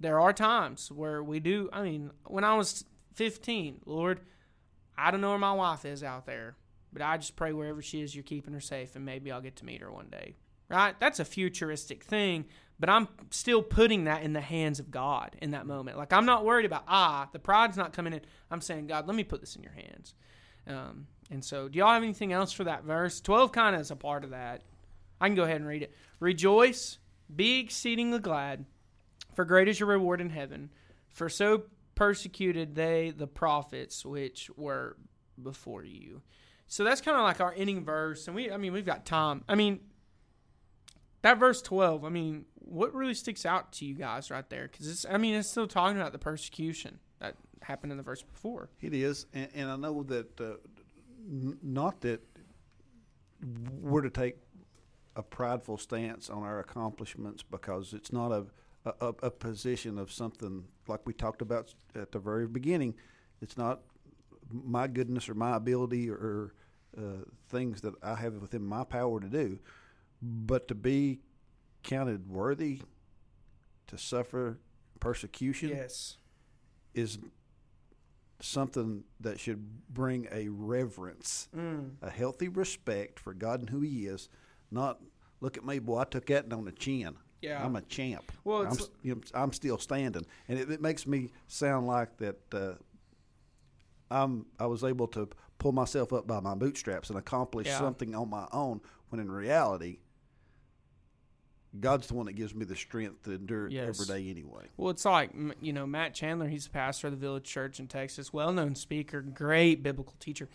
[0.00, 1.68] there are times where we do.
[1.72, 2.84] I mean, when I was
[3.14, 4.20] 15, Lord,
[4.96, 6.56] I don't know where my wife is out there,
[6.92, 9.56] but I just pray wherever she is, you're keeping her safe, and maybe I'll get
[9.56, 10.36] to meet her one day.
[10.68, 10.94] Right?
[11.00, 12.44] That's a futuristic thing,
[12.78, 15.96] but I'm still putting that in the hands of God in that moment.
[15.96, 18.20] Like I'm not worried about ah, the pride's not coming in.
[18.50, 20.14] I'm saying, God, let me put this in your hands.
[20.66, 23.20] Um, and so, do y'all have anything else for that verse?
[23.20, 24.62] Twelve kind of is a part of that.
[25.20, 25.94] I can go ahead and read it.
[26.20, 26.98] Rejoice,
[27.34, 28.64] be exceedingly glad,
[29.34, 30.70] for great is your reward in heaven.
[31.10, 31.64] For so
[31.94, 34.96] persecuted they the prophets which were
[35.42, 36.22] before you.
[36.68, 39.42] So that's kind of like our ending verse, and we, I mean, we've got time.
[39.48, 39.80] I mean,
[41.22, 42.04] that verse twelve.
[42.04, 44.68] I mean, what really sticks out to you guys right there?
[44.70, 48.22] Because it's, I mean, it's still talking about the persecution that happened in the verse
[48.22, 48.68] before.
[48.80, 50.44] It is, and, and I know that uh,
[51.30, 52.20] n- not that
[53.80, 54.36] we're to take
[55.16, 58.46] a prideful stance on our accomplishments because it's not a,
[59.00, 62.94] a, a position of something like we talked about at the very beginning.
[63.40, 63.80] It's not
[64.50, 66.54] my goodness or my ability or
[66.96, 69.58] uh, things that I have within my power to do,
[70.22, 71.20] but to be
[71.82, 72.80] counted worthy
[73.86, 74.58] to suffer
[75.00, 76.16] persecution Yes.
[76.94, 77.18] is
[78.40, 81.96] something that should bring a reverence, Mm.
[82.02, 84.28] a healthy respect for God and who He is.
[84.70, 85.00] Not
[85.40, 85.98] look at me, boy.
[86.00, 87.16] I took that on the chin.
[87.40, 87.64] Yeah.
[87.64, 88.32] I'm a champ.
[88.44, 92.36] Well, I'm, you know, I'm still standing, and it, it makes me sound like that.
[92.54, 92.74] Uh,
[94.10, 94.46] I'm.
[94.58, 97.78] I was able to pull myself up by my bootstraps and accomplish Yeah.
[97.78, 98.80] something on my own.
[99.08, 99.98] When in reality,
[101.78, 104.00] God's the one that gives me the strength to endure Yes.
[104.00, 104.66] every day anyway.
[104.76, 106.48] Well, it's like you know Matt Chandler.
[106.48, 110.48] He's a pastor of the Village Church in Texas, well-known speaker, great biblical teacher.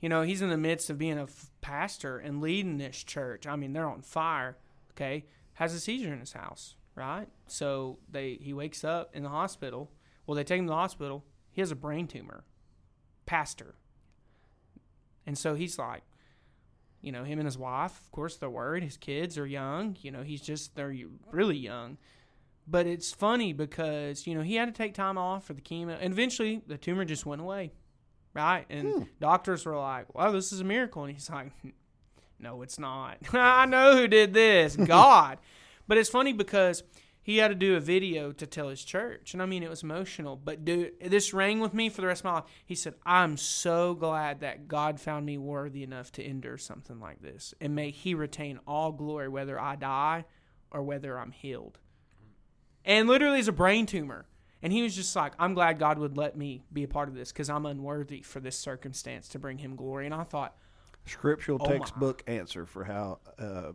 [0.00, 3.46] You know, he's in the midst of being a f- pastor and leading this church.
[3.46, 4.56] I mean, they're on fire.
[4.92, 7.28] Okay, has a seizure in his house, right?
[7.46, 9.90] So they he wakes up in the hospital.
[10.26, 11.24] Well, they take him to the hospital.
[11.50, 12.44] He has a brain tumor.
[13.26, 13.74] Pastor.
[15.26, 16.02] And so he's like,
[17.00, 18.82] you know, him and his wife, of course, they're worried.
[18.82, 19.96] His kids are young.
[20.00, 20.94] You know, he's just, they're
[21.30, 21.98] really young.
[22.66, 25.96] But it's funny because, you know, he had to take time off for the chemo.
[26.00, 27.72] And eventually the tumor just went away.
[28.34, 28.66] Right.
[28.68, 29.02] And hmm.
[29.20, 31.04] doctors were like, well, this is a miracle.
[31.04, 31.50] And he's like,
[32.38, 33.18] no, it's not.
[33.32, 35.38] I know who did this God.
[35.86, 36.82] but it's funny because
[37.28, 39.34] he had to do a video to tell his church.
[39.34, 40.34] And I mean, it was emotional.
[40.34, 42.44] But dude, this rang with me for the rest of my life.
[42.64, 47.20] He said, I'm so glad that God found me worthy enough to endure something like
[47.20, 47.52] this.
[47.60, 50.24] And may he retain all glory, whether I die
[50.70, 51.78] or whether I'm healed.
[52.82, 54.24] And literally, it's a brain tumor.
[54.62, 57.14] And he was just like, I'm glad God would let me be a part of
[57.14, 60.06] this because I'm unworthy for this circumstance to bring him glory.
[60.06, 60.56] And I thought,
[61.04, 61.76] scriptural Oh my.
[61.76, 63.72] textbook answer for how uh,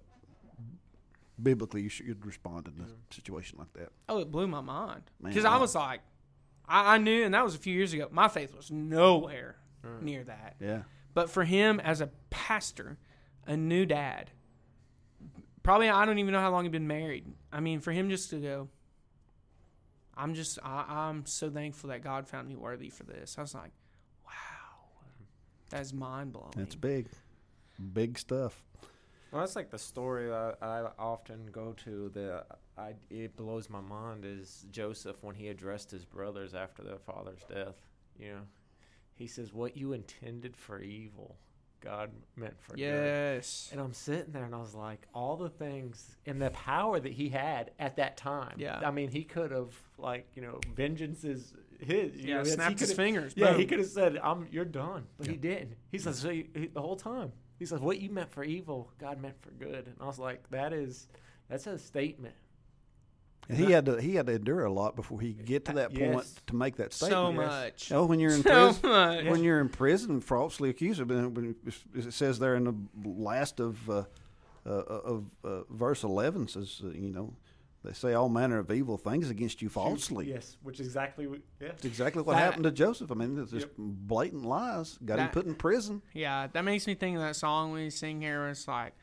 [1.41, 2.93] biblically you should respond in a mm-hmm.
[3.09, 3.89] situation like that.
[4.07, 6.01] Oh, it blew my mind because I was like,
[6.67, 8.07] I, I knew, and that was a few years ago.
[8.11, 10.01] My faith was nowhere mm.
[10.01, 10.55] near that.
[10.59, 10.83] Yeah.
[11.13, 12.97] But for him as a pastor,
[13.45, 14.31] a new dad,
[15.61, 17.25] probably I don't even know how long he'd been married.
[17.51, 18.69] I mean, for him just to go,
[20.15, 23.35] I'm just, I, I'm so thankful that God found me worthy for this.
[23.37, 23.71] I was like,
[24.25, 25.01] wow,
[25.69, 26.53] that's mind blowing.
[26.55, 27.07] That's big.
[27.93, 28.63] Big stuff.
[29.33, 32.09] Well, that's like the story that I often go to.
[32.13, 32.45] The
[32.77, 37.41] I it blows my mind is Joseph when he addressed his brothers after their father's
[37.49, 37.75] death.
[38.19, 38.41] You know,
[39.15, 41.35] he says, "What you intended for evil,
[41.81, 43.69] God meant for good." Yes.
[43.71, 47.13] And I'm sitting there and I was like, all the things and the power that
[47.13, 48.55] he had at that time.
[48.57, 48.81] Yeah.
[48.85, 52.15] I mean, he could have like you know, vengeance is his.
[52.17, 53.33] You Yeah, know, snapped his fingers.
[53.35, 55.75] Yeah, he could have said, "I'm you're done," but he didn't.
[55.91, 57.31] He says so he, he- the whole time.
[57.63, 60.49] He says, "What you meant for evil, God meant for good." And I was like,
[60.49, 61.07] "That is,
[61.49, 62.35] that's a statement."
[63.47, 65.73] And he had to he had to endure a lot before he could get to
[65.73, 66.35] that point Yes.
[66.47, 67.13] to make that statement.
[67.13, 67.91] So much.
[67.93, 69.25] Oh, when you're in So prison, much.
[69.25, 71.55] when you're in prison, falsely accused of, when
[71.95, 74.03] it says there in the last of uh,
[74.65, 77.33] uh, of uh, verse eleven says, uh, you know,
[77.83, 80.29] they say all manner of evil things against you falsely.
[80.29, 81.39] Yes, which is exactly what.
[81.61, 81.69] Yeah.
[81.69, 83.11] It's exactly what That- happened to Joseph.
[83.11, 83.73] I mean, it's just Yep.
[83.77, 84.97] blatant lies.
[85.03, 86.01] Got him put in prison.
[86.13, 88.39] Yeah, that makes me think of that song we sing here.
[88.41, 88.93] Where it's like,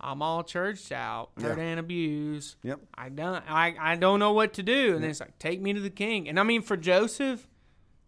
[0.00, 1.64] I'm all churched out, hurt Yeah.
[1.64, 2.54] and abused.
[2.62, 2.80] Yep.
[2.94, 4.94] I don't, I, I don't know what to do.
[4.94, 6.28] And then it's like, take me to the king.
[6.28, 7.48] And I mean, for Joseph,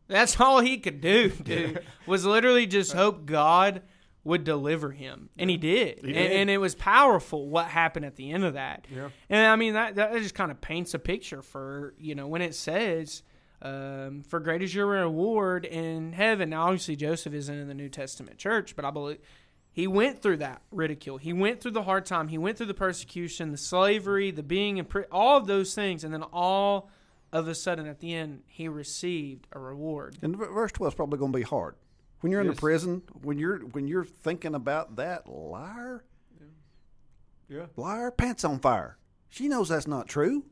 [0.07, 1.83] that's all he could do, dude.
[2.07, 3.83] was literally just uh, hope God
[4.23, 6.01] would deliver him, and he did.
[6.05, 6.33] He and, did.
[6.33, 8.87] and it was powerful what happened at the end of that.
[8.95, 9.09] Yeah.
[9.29, 12.43] And I mean, that that just kind of paints a picture for you know when
[12.43, 13.23] it says.
[13.63, 16.49] Um, for great is your reward in heaven.
[16.49, 19.19] Now, obviously, Joseph isn't in the New Testament church, but I believe
[19.71, 21.19] he went through that ridicule.
[21.19, 22.29] He went through the hard time.
[22.29, 26.05] He went through the persecution, the slavery, the being in pri- all of those things,
[26.05, 26.89] and then all
[27.33, 30.17] of a sudden, at the end, he received a reward.
[30.23, 31.75] And verse twelve is probably going to be hard.
[32.21, 32.57] When you're in Yes.
[32.57, 36.05] the prison, when you're when you're thinking about that liar,
[37.49, 37.67] Yeah.
[37.77, 38.97] liar, pants on fire.
[39.29, 40.45] She knows that's not true.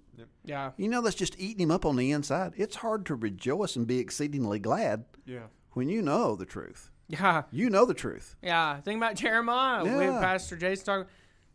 [0.45, 2.53] Yeah, You know that's just eating him up on the inside.
[2.57, 5.47] It's hard to rejoice and be exceedingly glad Yeah.
[5.73, 6.91] when you know the truth.
[7.07, 8.35] yeah, You know the truth.
[8.43, 8.81] yeah.
[8.81, 9.85] Think about Jeremiah.
[9.85, 10.19] We Yeah.
[10.21, 11.09] Pastor Jason talking.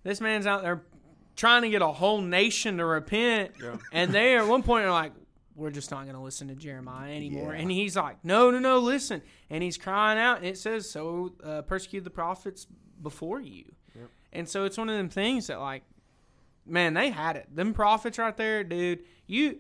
[0.04, 0.84] This man's out there
[1.36, 3.78] trying to get a whole nation to repent, Yeah.
[3.92, 5.12] and they at one point are like,
[5.56, 7.62] "We're just not going to listen to Jeremiah anymore." Yeah.
[7.62, 11.34] And he's like, "No, no, no, listen!" And he's crying out, and it says, "So
[11.44, 12.68] uh, persecute the prophets
[13.02, 14.10] before you." Yep.
[14.34, 15.84] And so it's one of them things that, like,
[16.66, 17.48] man, they had it.
[17.56, 19.04] Them prophets right there, dude.
[19.28, 19.60] You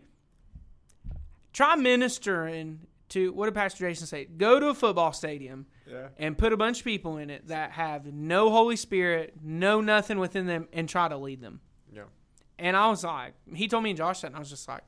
[1.51, 4.25] try ministering to what did Pastor Jason say?
[4.25, 6.07] Go to a football stadium Yeah.
[6.17, 10.17] and put a bunch of people in it that have no Holy Spirit, no nothing
[10.17, 11.61] within them, and try to lead them.
[11.93, 12.03] Yeah.
[12.57, 14.81] And I was like, he told me and Josh that, and I was just like,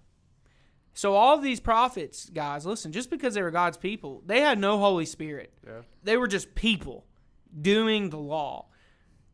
[0.95, 4.77] so all these prophets, guys, listen, just because they were God's people, they had no
[4.77, 5.51] Holy Spirit.
[5.67, 5.81] Yeah.
[6.03, 7.05] They were just people
[7.61, 8.67] doing the law.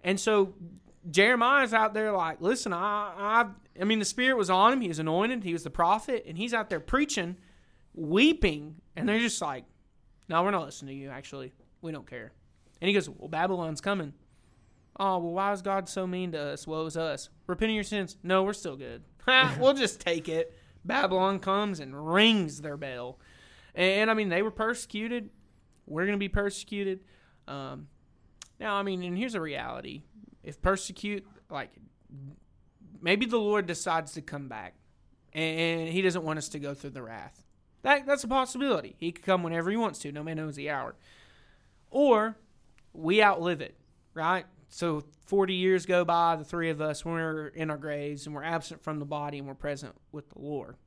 [0.03, 0.55] And so
[1.11, 3.45] Jeremiah's out there like, listen, I, I,
[3.79, 4.81] I mean, the Spirit was on him.
[4.81, 5.43] He was anointed.
[5.43, 7.37] He was the prophet, and he's out there preaching,
[7.93, 9.65] weeping, and they're just like,
[10.29, 11.09] no, we're not listening to you.
[11.11, 11.53] Actually,
[11.83, 12.31] we don't care.
[12.81, 14.13] And he goes, well, Babylon's coming.
[14.99, 16.65] Oh, well, why is God so mean to us?
[16.65, 17.29] Woe is us.
[17.45, 18.17] Repent of your sins.
[18.23, 19.03] No, we're still good.
[19.59, 20.55] we'll just take it.
[20.83, 23.19] Babylon comes and rings their bell.
[23.75, 25.29] And, I mean, they were persecuted.
[25.85, 27.01] We're going to be persecuted.
[27.47, 27.87] Um,
[28.59, 30.03] now, I mean, and here's a reality.
[30.43, 31.71] If persecute, like,
[33.01, 34.75] maybe the Lord decides to come back
[35.33, 37.43] and he doesn't want us to go through the wrath.
[37.83, 38.95] That, that's a possibility.
[38.99, 40.11] He could come whenever he wants to.
[40.11, 40.95] No man knows the hour.
[41.89, 42.37] Or
[42.93, 43.75] we outlive it,
[44.13, 44.45] right?
[44.71, 48.43] So 40 years go by, the three of us, we're in our graves and we're
[48.43, 50.77] absent from the body and we're present with the Lord.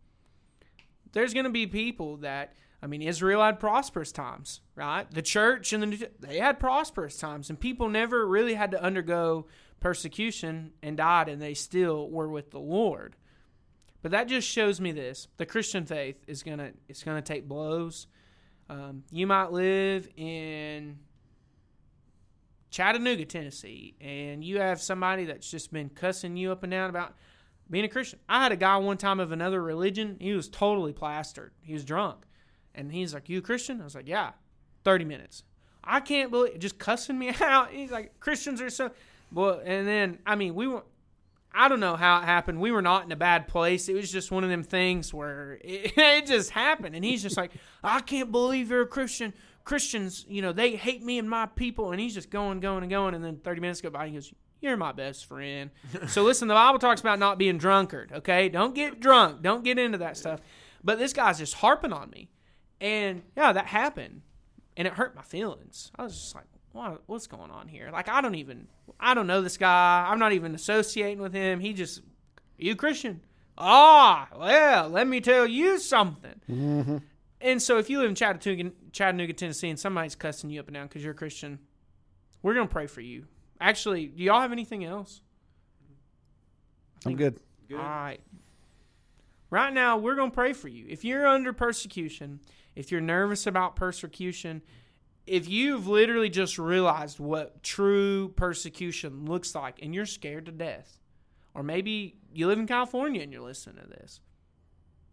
[1.12, 5.08] There's going to be people that, I mean, Israel had prosperous times, right?
[5.10, 9.46] The church and the they had prosperous times, and people never really had to undergo
[9.80, 13.16] persecution and died, and they still were with the Lord.
[14.00, 18.06] But that just shows me this: the Christian faith is gonna it's gonna take blows.
[18.68, 20.98] Um, you might live in
[22.74, 27.14] Chattanooga, Tennessee, and you have somebody that's just been cussing you up and down about
[27.70, 28.18] being a Christian.
[28.28, 30.16] I had a guy one time of another religion.
[30.18, 31.52] He was totally plastered.
[31.62, 32.24] He was drunk,
[32.74, 34.32] and he's like, "You a Christian?" I was like, "Yeah."
[34.82, 35.44] Thirty minutes.
[35.84, 37.70] I can't believe just cussing me out.
[37.70, 38.90] He's like, "Christians are so."
[39.32, 40.82] Well, and then I mean, we were.
[41.54, 42.60] I don't know how it happened.
[42.60, 43.88] We were not in a bad place.
[43.88, 46.96] It was just one of them things where it, it just happened.
[46.96, 47.52] And he's just like,
[47.82, 49.32] I can't believe you're a Christian.
[49.62, 51.92] Christians, you know, they hate me and my people.
[51.92, 53.14] And he's just going, going, and going.
[53.14, 54.04] And then 30 minutes go by.
[54.04, 55.70] And he goes, You're my best friend.
[56.08, 58.48] so listen, the Bible talks about not being drunkard, okay?
[58.48, 59.42] Don't get drunk.
[59.42, 60.40] Don't get into that stuff.
[60.82, 62.28] But this guy's just harping on me.
[62.80, 64.22] And yeah, that happened.
[64.76, 65.92] And it hurt my feelings.
[65.96, 66.44] I was just like,
[66.74, 67.90] what, what's going on here?
[67.92, 68.66] Like, I don't even,
[68.98, 70.06] I don't know this guy.
[70.08, 71.60] I'm not even associating with him.
[71.60, 72.02] He just,
[72.58, 73.20] you Christian?
[73.56, 76.40] Ah, well, let me tell you something.
[76.50, 76.96] Mm-hmm.
[77.40, 80.74] And so, if you live in Chattanooga, Chattanooga, Tennessee, and somebody's cussing you up and
[80.74, 81.58] down because you're a Christian,
[82.42, 83.26] we're gonna pray for you.
[83.60, 85.20] Actually, do y'all have anything else?
[87.06, 87.38] I'm good.
[87.68, 87.78] Good.
[87.78, 88.20] All right.
[89.50, 90.86] Right now, we're going to pray for you.
[90.88, 92.40] If you're under persecution,
[92.74, 94.62] if you're nervous about persecution,
[95.26, 100.98] if you've literally just realized what true persecution looks like and you're scared to death,
[101.54, 104.20] or maybe you live in California and you're listening to this,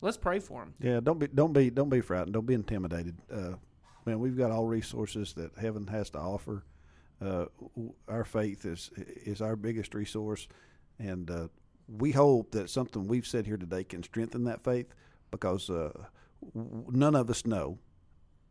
[0.02, 0.74] let's pray for them.
[0.80, 2.34] Yeah, don't be don't be don't be frightened.
[2.34, 3.18] Don't be intimidated.
[3.32, 3.54] Uh,
[4.06, 6.66] man, we've got all resources that heaven has to offer.
[7.22, 7.46] Uh,
[8.08, 10.48] our faith is is our biggest resource,
[11.00, 11.48] and uh,
[11.88, 14.94] we hope that something we've said here today can strengthen that faith
[15.30, 15.92] because uh,
[16.54, 17.78] none of us know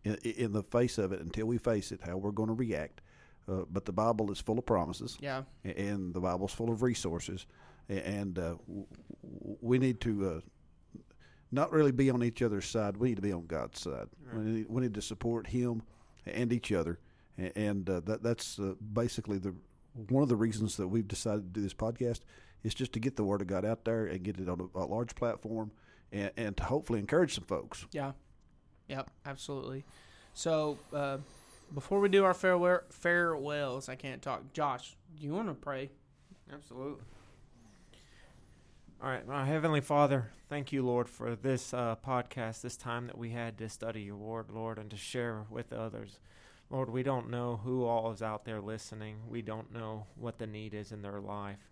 [0.05, 3.01] in, in the face of it until we face it how we're going to react.
[3.48, 5.42] Uh, but the Bible is full of promises Yeah.
[5.64, 7.46] and the Bible's full of resources,
[7.88, 8.55] and uh,
[9.61, 10.40] we need to uh,
[11.51, 12.96] not really be on each other's side.
[12.96, 14.07] We need to be on God's side.
[14.34, 15.82] We, need, we need to support Him
[16.26, 17.01] and each other,
[17.57, 19.55] and uh, that that's uh, basically the
[20.11, 22.20] one of the reasons that we've decided to do this podcast
[22.62, 24.78] is just to get the Word of God out there and get it on a,
[24.78, 25.72] a large platform,
[26.12, 27.86] and, and to hopefully encourage some folks.
[27.90, 28.12] Yeah.
[28.91, 29.84] Yep, absolutely.
[30.34, 31.18] So, uh,
[31.72, 34.53] before we do our farewell, farewells, I can't talk.
[34.53, 35.91] Josh, do you want to pray?
[36.53, 37.05] Absolutely.
[39.01, 43.16] All right, my Heavenly Father, thank you, Lord, for this uh, podcast, this time that
[43.16, 46.18] we had to study your word, Lord, and to share with others.
[46.68, 49.18] Lord, we don't know who all is out there listening.
[49.28, 51.70] We don't know what the need is in their life,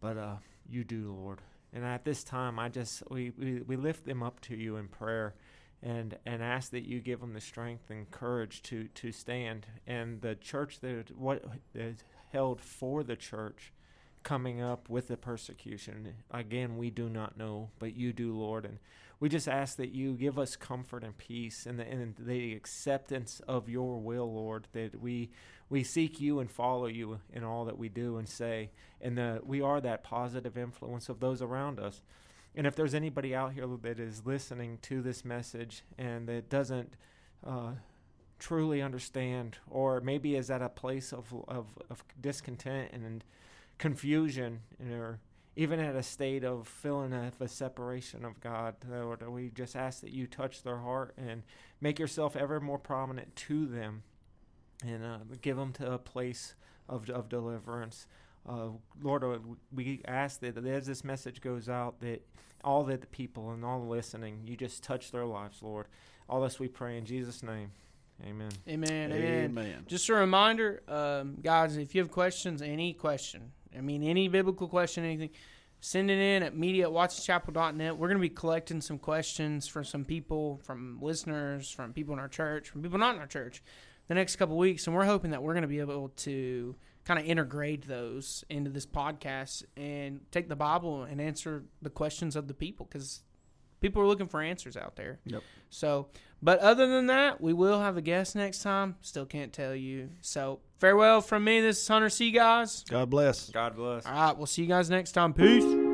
[0.00, 0.36] but uh,
[0.66, 1.40] you do, Lord.
[1.74, 4.88] And at this time, I just we, we, we lift them up to you in
[4.88, 5.34] prayer,
[5.82, 9.66] and and ask that you give them the strength and courage to to stand.
[9.86, 12.02] And the church that what is
[12.32, 13.72] held for the church
[14.22, 16.14] coming up with the persecution.
[16.32, 18.64] Again, we do not know, but you do, Lord.
[18.64, 18.78] And
[19.20, 23.40] we just ask that you give us comfort and peace and the, and the acceptance
[23.46, 25.30] of your will, Lord, that we
[25.68, 28.70] we seek you and follow you in all that we do and say,
[29.00, 32.02] and that we are that positive influence of those around us.
[32.56, 36.94] And if there's anybody out here that is listening to this message and that doesn't
[37.46, 37.72] uh,
[38.38, 43.22] truly understand, or maybe is at a place of, of, of discontent and
[43.76, 45.20] confusion, and, or
[45.54, 50.00] even at a state of feeling of a separation of God, Lord, we just ask
[50.00, 51.42] that you touch their heart and
[51.80, 54.02] make yourself ever more prominent to them
[54.84, 56.54] and uh, give them to a place
[56.88, 58.06] of of deliverance.
[58.48, 58.68] Uh,
[59.02, 59.24] Lord,
[59.74, 62.26] we ask that as this message goes out, that
[62.62, 65.86] all the people and all the listening, you just touch their lives, Lord.
[66.28, 67.70] All this we pray in Jesus' name.
[68.24, 68.50] Amen.
[68.68, 69.12] Amen.
[69.12, 69.44] Amen.
[69.44, 69.84] Amen.
[69.86, 74.68] Just a reminder, um, guys, if you have questions, any question, I mean, any biblical
[74.68, 75.30] question, anything,
[75.80, 77.96] send it in at media at watsonchapel.net.
[77.96, 82.20] We're going to be collecting some questions from some people, from listeners, from people in
[82.20, 83.62] our church, from people not in our church,
[84.08, 84.86] the next couple weeks.
[84.86, 86.74] And we're hoping that we're going to be able to
[87.06, 92.36] kind of integrate those into this podcast and take the Bible and answer the questions
[92.36, 93.22] of the people because
[93.80, 95.20] people are looking for answers out there.
[95.24, 95.42] Yep.
[95.70, 96.08] So,
[96.42, 98.96] but other than that, we will have a guest next time.
[99.00, 100.10] Still can't tell you.
[100.20, 101.60] So, farewell from me.
[101.60, 102.32] This is Hunter C.
[102.32, 102.84] Guys.
[102.90, 103.50] God bless.
[103.50, 104.04] God bless.
[104.04, 105.32] All right, we'll see you guys next time.
[105.32, 105.85] Peace.